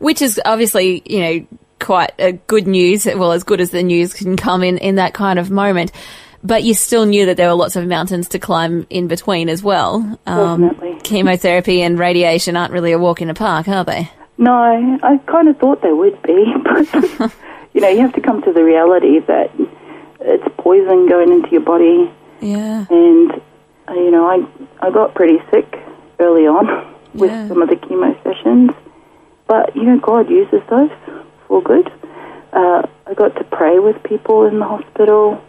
which 0.06 0.22
is 0.22 0.40
obviously, 0.44 1.02
you 1.04 1.20
know, 1.20 1.46
quite 1.80 2.12
a 2.18 2.32
good 2.32 2.66
news. 2.66 3.04
Well, 3.06 3.32
as 3.32 3.44
good 3.44 3.60
as 3.60 3.70
the 3.70 3.82
news 3.82 4.14
can 4.14 4.36
come 4.36 4.62
in 4.62 4.78
in 4.78 4.94
that 4.96 5.12
kind 5.14 5.38
of 5.38 5.50
moment. 5.50 5.90
But 6.44 6.62
you 6.62 6.74
still 6.74 7.06
knew 7.06 7.26
that 7.26 7.36
there 7.36 7.48
were 7.48 7.54
lots 7.54 7.74
of 7.74 7.86
mountains 7.88 8.28
to 8.28 8.38
climb 8.38 8.86
in 8.88 9.08
between 9.08 9.48
as 9.48 9.62
well. 9.64 9.94
Um, 10.26 10.68
Definitely. 10.68 11.00
Chemotherapy 11.02 11.82
and 11.82 11.98
radiation 11.98 12.56
aren't 12.56 12.72
really 12.72 12.92
a 12.92 12.98
walk 12.98 13.20
in 13.20 13.26
the 13.28 13.34
park, 13.34 13.66
are 13.68 13.84
they? 13.84 14.08
No, 14.38 14.52
I 15.02 15.16
kind 15.26 15.48
of 15.48 15.58
thought 15.58 15.82
they 15.82 15.92
would 15.92 16.20
be, 16.22 16.54
but 16.62 17.32
you 17.74 17.80
know, 17.80 17.88
you 17.88 18.00
have 18.00 18.12
to 18.14 18.20
come 18.20 18.42
to 18.42 18.52
the 18.52 18.62
reality 18.62 19.18
that 19.26 19.50
it's 20.20 20.44
poison 20.58 21.08
going 21.08 21.32
into 21.32 21.48
your 21.50 21.62
body. 21.62 22.12
Yeah. 22.40 22.84
And 22.90 23.42
you 23.88 24.10
know, 24.12 24.26
I 24.26 24.86
I 24.86 24.90
got 24.90 25.14
pretty 25.14 25.38
sick 25.50 25.66
early 26.20 26.46
on 26.46 26.66
with 27.14 27.30
Yeah. 27.30 27.48
some 27.48 27.60
of 27.62 27.68
the 27.70 27.76
chemo 27.76 28.14
sessions, 28.22 28.70
but 29.46 29.74
you 29.76 29.84
know, 29.84 29.98
God 29.98 30.28
uses 30.30 30.60
those 30.68 30.90
for 31.46 31.62
good. 31.62 31.90
Uh, 32.52 32.86
I 33.06 33.14
got 33.14 33.34
to 33.36 33.44
pray 33.44 33.78
with 33.78 34.02
people 34.02 34.46
in 34.46 34.58
the 34.58 34.64
hospital. 34.66 35.42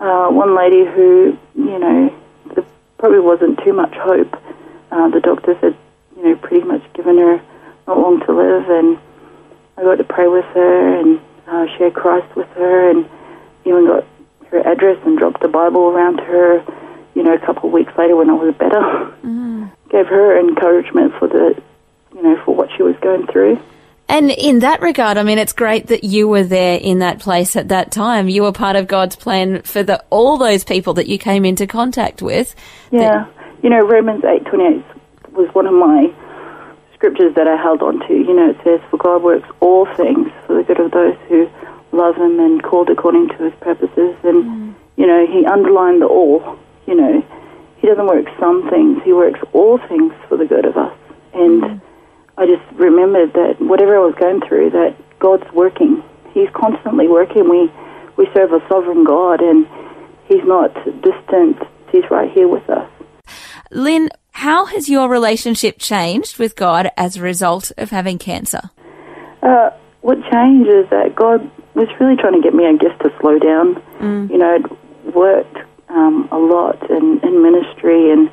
Uh, 0.00 0.28
one 0.28 0.56
lady 0.56 0.84
who, 0.84 1.38
you 1.54 1.78
know, 1.78 2.14
there 2.54 2.64
probably 2.98 3.20
wasn't 3.20 3.60
too 3.64 3.72
much 3.72 3.94
hope. 3.94 4.34
Uh, 4.90 5.08
the 5.08 5.20
doctors 5.20 5.56
had, 5.58 5.76
you 6.16 6.22
know, 6.24 6.36
pretty 6.36 6.66
much 6.66 6.82
given 6.94 7.16
her 7.18 7.40
not 7.86 7.98
long 7.98 8.20
to 8.26 8.32
live, 8.32 8.68
and 8.68 8.98
I 9.76 9.82
got 9.82 9.96
to 9.98 10.04
pray 10.04 10.26
with 10.28 10.44
her 10.46 10.98
and 11.00 11.20
uh, 11.46 11.66
share 11.78 11.90
Christ 11.90 12.34
with 12.36 12.48
her, 12.50 12.90
and 12.90 13.08
even 13.64 13.86
got 13.86 14.04
her 14.50 14.60
address 14.66 14.98
and 15.06 15.16
dropped 15.18 15.42
a 15.44 15.48
Bible 15.48 15.82
around 15.88 16.18
her. 16.20 16.64
You 17.14 17.22
know, 17.22 17.34
a 17.34 17.38
couple 17.38 17.68
of 17.68 17.72
weeks 17.72 17.92
later 17.96 18.16
when 18.16 18.30
I 18.30 18.34
was 18.34 18.54
better, 18.56 18.80
Mm. 19.22 19.70
gave 19.90 20.06
her 20.08 20.38
encouragement 20.38 21.12
for 21.18 21.28
the, 21.28 21.62
you 22.14 22.22
know, 22.22 22.42
for 22.44 22.54
what 22.54 22.70
she 22.76 22.82
was 22.82 22.96
going 23.00 23.26
through. 23.26 23.60
And 24.08 24.30
in 24.30 24.58
that 24.58 24.82
regard, 24.82 25.16
I 25.16 25.22
mean, 25.22 25.38
it's 25.38 25.54
great 25.54 25.86
that 25.86 26.04
you 26.04 26.28
were 26.28 26.42
there 26.44 26.78
in 26.78 26.98
that 26.98 27.18
place 27.18 27.56
at 27.56 27.68
that 27.68 27.90
time. 27.90 28.28
You 28.28 28.42
were 28.42 28.52
part 28.52 28.76
of 28.76 28.86
God's 28.86 29.16
plan 29.16 29.62
for 29.62 29.82
the 29.82 30.04
all 30.10 30.36
those 30.36 30.64
people 30.64 30.94
that 30.94 31.08
you 31.08 31.18
came 31.18 31.44
into 31.44 31.66
contact 31.66 32.20
with. 32.20 32.54
Yeah, 32.90 33.26
you 33.62 33.70
know, 33.70 33.80
Romans 33.80 34.22
eight 34.24 34.44
twenty 34.44 34.64
eight 34.64 34.84
was 35.32 35.48
one 35.54 35.66
of 35.66 35.72
my 35.72 36.12
scriptures 36.94 37.34
that 37.36 37.48
I 37.48 37.56
held 37.56 37.80
on 37.82 38.06
to. 38.06 38.14
You 38.14 38.34
know, 38.34 38.50
it 38.50 38.58
says, 38.62 38.80
"For 38.90 38.98
God 38.98 39.22
works 39.22 39.48
all 39.60 39.86
things 39.96 40.28
for 40.46 40.56
the 40.56 40.62
good 40.62 40.80
of 40.80 40.90
those 40.90 41.16
who 41.28 41.48
love 41.92 42.16
Him 42.16 42.38
and 42.38 42.62
called 42.62 42.90
according 42.90 43.28
to 43.28 43.36
His 43.36 43.54
purposes." 43.60 44.14
And 44.24 44.44
mm. 44.44 44.74
you 44.96 45.06
know, 45.06 45.26
He 45.26 45.46
underlined 45.46 46.02
the 46.02 46.06
all. 46.06 46.58
You 46.86 46.96
know, 46.96 47.24
He 47.78 47.86
doesn't 47.86 48.06
work 48.06 48.26
some 48.38 48.68
things; 48.68 49.02
He 49.04 49.12
works 49.14 49.40
all 49.54 49.78
things 49.78 50.12
for 50.28 50.36
the 50.36 50.44
good 50.44 50.66
of 50.66 50.76
us. 50.76 50.96
And 51.32 51.62
mm. 51.62 51.80
I 52.38 52.46
just 52.46 52.62
remembered 52.78 53.32
that 53.34 53.56
whatever 53.60 53.96
I 53.96 54.00
was 54.00 54.14
going 54.18 54.40
through, 54.46 54.70
that 54.70 54.96
God's 55.18 55.50
working. 55.52 56.02
He's 56.32 56.48
constantly 56.54 57.08
working. 57.08 57.48
We 57.48 57.70
we 58.16 58.28
serve 58.34 58.52
a 58.52 58.60
sovereign 58.68 59.04
God, 59.04 59.40
and 59.40 59.66
He's 60.26 60.44
not 60.44 60.74
distant. 61.02 61.58
He's 61.90 62.04
right 62.10 62.30
here 62.30 62.48
with 62.48 62.68
us. 62.70 62.88
Lynn, 63.70 64.10
how 64.32 64.64
has 64.66 64.88
your 64.88 65.08
relationship 65.08 65.78
changed 65.78 66.38
with 66.38 66.56
God 66.56 66.90
as 66.96 67.16
a 67.16 67.22
result 67.22 67.72
of 67.76 67.90
having 67.90 68.18
cancer? 68.18 68.70
Uh, 69.42 69.70
what 70.00 70.16
changed 70.30 70.68
is 70.68 70.88
that 70.90 71.14
God 71.14 71.50
was 71.74 71.88
really 72.00 72.16
trying 72.16 72.34
to 72.34 72.42
get 72.42 72.54
me, 72.54 72.66
I 72.66 72.76
guess, 72.76 72.96
to 73.02 73.10
slow 73.20 73.38
down. 73.38 73.82
You 74.30 74.38
know, 74.38 74.54
I'd 74.54 75.14
worked 75.14 75.58
um, 75.88 76.28
a 76.32 76.38
lot 76.38 76.90
in, 76.90 77.20
in 77.22 77.42
ministry, 77.42 78.10
and 78.10 78.30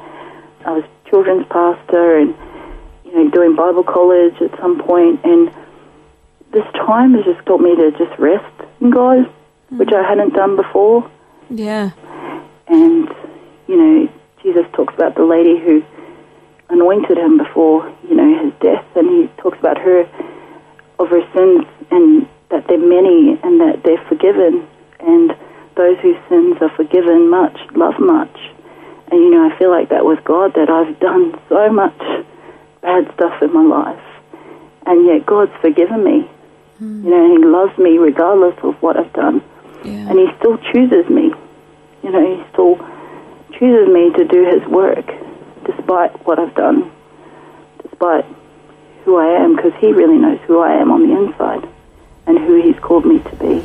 I 0.65 0.71
was 0.71 0.83
children's 1.09 1.45
pastor, 1.47 2.17
and 2.17 2.35
you 3.11 3.23
know, 3.23 3.31
doing 3.31 3.55
Bible 3.55 3.83
college 3.83 4.35
at 4.41 4.57
some 4.59 4.81
point, 4.83 5.19
and 5.23 5.51
this 6.51 6.65
time 6.73 7.13
has 7.13 7.25
just 7.25 7.45
taught 7.45 7.61
me 7.61 7.75
to 7.75 7.91
just 7.91 8.17
rest 8.19 8.53
in 8.81 8.91
God, 8.91 9.31
which 9.71 9.89
I 9.91 10.07
hadn't 10.07 10.33
done 10.33 10.55
before. 10.55 11.09
Yeah. 11.49 11.91
And, 12.67 13.09
you 13.67 13.77
know, 13.77 14.09
Jesus 14.43 14.65
talks 14.73 14.93
about 14.93 15.15
the 15.15 15.23
lady 15.23 15.59
who 15.59 15.83
anointed 16.69 17.17
him 17.17 17.37
before, 17.37 17.91
you 18.07 18.15
know, 18.15 18.43
his 18.43 18.53
death, 18.61 18.85
and 18.95 19.09
he 19.09 19.27
talks 19.41 19.57
about 19.57 19.77
her, 19.77 20.01
of 20.99 21.09
her 21.09 21.21
sins, 21.33 21.65
and 21.89 22.27
that 22.49 22.67
they're 22.67 22.77
many, 22.77 23.39
and 23.43 23.59
that 23.59 23.81
they're 23.83 24.03
forgiven, 24.07 24.67
and 24.99 25.35
those 25.75 25.97
whose 25.99 26.17
sins 26.29 26.57
are 26.61 26.69
forgiven 26.75 27.29
much 27.29 27.57
love 27.75 27.99
much. 27.99 28.37
And, 29.11 29.19
you 29.19 29.31
know, 29.31 29.49
I 29.49 29.57
feel 29.57 29.71
like 29.71 29.89
that 29.89 30.05
with 30.05 30.23
God, 30.23 30.53
that 30.53 30.69
I've 30.69 30.99
done 30.99 31.39
so 31.49 31.71
much 31.71 31.97
bad 32.89 33.13
stuff 33.15 33.41
in 33.41 33.53
my 33.53 33.63
life, 33.63 34.05
and 34.85 35.05
yet 35.05 35.25
God's 35.25 35.51
forgiven 35.61 36.03
me. 36.03 36.27
Hmm. 36.79 37.03
You 37.03 37.09
know, 37.11 37.21
and 37.25 37.31
He 37.37 37.43
loves 37.45 37.77
me 37.77 37.97
regardless 37.97 38.55
of 38.63 38.73
what 38.81 38.97
I've 38.97 39.13
done 39.13 39.41
Yeah. 39.83 40.09
and 40.09 40.15
he 40.19 40.27
still 40.39 40.57
chooses 40.71 41.05
me. 41.09 41.25
You 42.03 42.09
know, 42.11 42.23
he 42.35 42.37
still 42.51 42.75
chooses 43.57 43.87
me 43.97 44.03
to 44.17 44.23
do 44.35 44.41
his 44.53 44.63
work 44.69 45.05
despite 45.65 46.11
what 46.25 46.39
I've 46.39 46.55
done, 46.55 46.89
despite 47.83 48.25
who 49.03 49.17
I 49.17 49.27
am, 49.43 49.55
because 49.55 49.73
he 49.79 49.91
really 49.91 50.17
knows 50.17 50.39
who 50.47 50.59
I 50.59 50.71
am 50.81 50.91
on 50.91 51.01
the 51.07 51.13
inside 51.21 51.67
and 52.27 52.37
who 52.39 52.61
he's 52.61 52.79
called 52.79 53.05
me 53.05 53.19
to 53.19 53.35
be. 53.35 53.55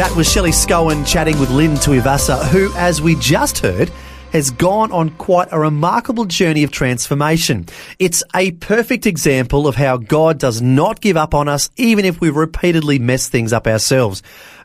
That 0.00 0.12
was 0.16 0.30
Shelley 0.30 0.50
Scowen 0.52 1.06
chatting 1.06 1.38
with 1.40 1.50
Lynn 1.50 1.74
Tuivasa, 1.74 2.46
who, 2.48 2.72
as 2.76 3.02
we 3.02 3.16
just 3.16 3.58
heard, 3.58 3.90
has 4.32 4.50
gone 4.50 4.92
on 4.92 5.10
quite 5.10 5.48
a 5.50 5.58
remarkable 5.58 6.24
journey 6.24 6.62
of 6.62 6.70
transformation. 6.70 7.66
It's 7.98 8.22
a 8.34 8.52
perfect 8.52 9.06
example 9.06 9.66
of 9.66 9.76
how 9.76 9.96
God 9.96 10.38
does 10.38 10.62
not 10.62 11.00
give 11.00 11.16
up 11.16 11.34
on 11.34 11.48
us 11.48 11.70
even 11.76 12.04
if 12.04 12.20
we 12.20 12.30
repeatedly 12.30 12.98
mess 12.98 13.28
things 13.28 13.52
up 13.52 13.66
ourselves. 13.66 14.22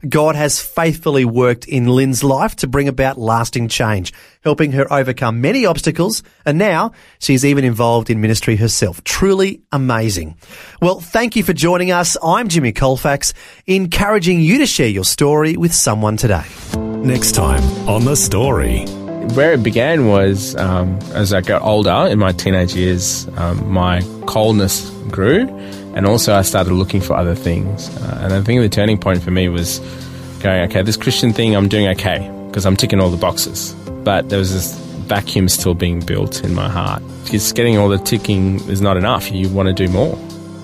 God 0.07 0.35
has 0.35 0.59
faithfully 0.59 1.25
worked 1.25 1.67
in 1.67 1.87
Lynn's 1.87 2.23
life 2.23 2.55
to 2.57 2.67
bring 2.67 2.87
about 2.87 3.17
lasting 3.17 3.69
change, 3.69 4.13
helping 4.43 4.73
her 4.73 4.91
overcome 4.93 5.41
many 5.41 5.65
obstacles, 5.65 6.21
and 6.45 6.57
now 6.57 6.91
she's 7.19 7.43
even 7.43 7.63
involved 7.63 8.09
in 8.09 8.21
ministry 8.21 8.55
herself. 8.55 9.03
Truly 9.03 9.61
amazing. 9.71 10.37
Well, 10.81 10.99
thank 10.99 11.35
you 11.35 11.43
for 11.43 11.53
joining 11.53 11.91
us. 11.91 12.17
I'm 12.23 12.49
Jimmy 12.49 12.71
Colfax, 12.71 13.33
encouraging 13.65 14.41
you 14.41 14.59
to 14.59 14.67
share 14.67 14.89
your 14.89 15.05
story 15.05 15.57
with 15.57 15.73
someone 15.73 16.17
today. 16.17 16.45
Next 16.75 17.33
time 17.33 17.63
on 17.87 18.05
The 18.05 18.15
Story. 18.15 18.85
Where 19.33 19.53
it 19.53 19.63
began 19.63 20.07
was 20.07 20.55
um, 20.55 20.99
as 21.13 21.33
I 21.33 21.41
got 21.41 21.61
older 21.61 22.07
in 22.09 22.19
my 22.19 22.31
teenage 22.31 22.75
years, 22.75 23.27
um, 23.37 23.71
my 23.71 24.01
coldness 24.27 24.89
grew, 25.09 25.47
and 25.95 26.05
also 26.05 26.33
I 26.33 26.41
started 26.41 26.73
looking 26.73 27.01
for 27.01 27.15
other 27.15 27.35
things. 27.35 27.89
Uh, 27.97 28.19
and 28.23 28.33
I 28.33 28.41
think 28.41 28.61
the 28.61 28.69
turning 28.69 28.97
point 28.97 29.21
for 29.21 29.31
me 29.31 29.49
was 29.49 29.79
going, 30.39 30.61
okay, 30.69 30.81
this 30.83 30.97
Christian 30.97 31.33
thing 31.33 31.55
I'm 31.55 31.67
doing 31.67 31.87
okay 31.89 32.31
because 32.47 32.65
I'm 32.65 32.75
ticking 32.75 33.01
all 33.01 33.09
the 33.09 33.17
boxes, 33.17 33.73
but 34.03 34.29
there 34.29 34.39
was 34.39 34.53
this 34.53 34.77
vacuum 35.07 35.49
still 35.49 35.73
being 35.73 35.99
built 35.99 36.43
in 36.43 36.53
my 36.53 36.69
heart. 36.69 37.01
Just 37.25 37.55
getting 37.55 37.77
all 37.77 37.89
the 37.89 37.97
ticking 37.97 38.59
is 38.69 38.81
not 38.81 38.97
enough. 38.97 39.31
You 39.31 39.49
want 39.49 39.67
to 39.67 39.73
do 39.73 39.91
more. 39.91 40.15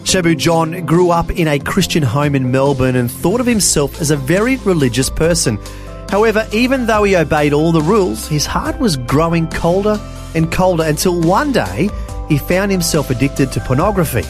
Shebu 0.03 0.37
John 0.37 0.85
grew 0.85 1.11
up 1.11 1.29
in 1.29 1.47
a 1.47 1.59
Christian 1.59 2.01
home 2.01 2.35
in 2.35 2.51
Melbourne 2.51 2.95
and 2.95 3.09
thought 3.09 3.39
of 3.39 3.45
himself 3.45 4.01
as 4.01 4.09
a 4.09 4.17
very 4.17 4.57
religious 4.57 5.09
person. 5.09 5.59
However, 6.11 6.45
even 6.51 6.85
though 6.85 7.03
he 7.03 7.15
obeyed 7.15 7.53
all 7.53 7.71
the 7.71 7.81
rules, 7.81 8.27
his 8.27 8.45
heart 8.45 8.77
was 8.79 8.97
growing 8.97 9.47
colder 9.49 9.97
and 10.35 10.51
colder 10.51 10.83
until 10.83 11.21
one 11.21 11.53
day 11.53 11.89
he 12.27 12.37
found 12.37 12.69
himself 12.69 13.09
addicted 13.09 13.49
to 13.53 13.61
pornography. 13.61 14.27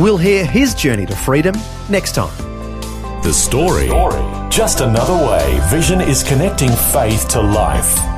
We'll 0.00 0.16
hear 0.16 0.46
his 0.46 0.74
journey 0.74 1.04
to 1.04 1.14
freedom 1.14 1.54
next 1.90 2.14
time. 2.14 2.34
The 3.22 3.34
story. 3.34 3.88
Just 4.48 4.80
another 4.80 5.12
way 5.28 5.60
Vision 5.68 6.00
is 6.00 6.22
connecting 6.22 6.70
faith 6.70 7.28
to 7.28 7.42
life. 7.42 8.17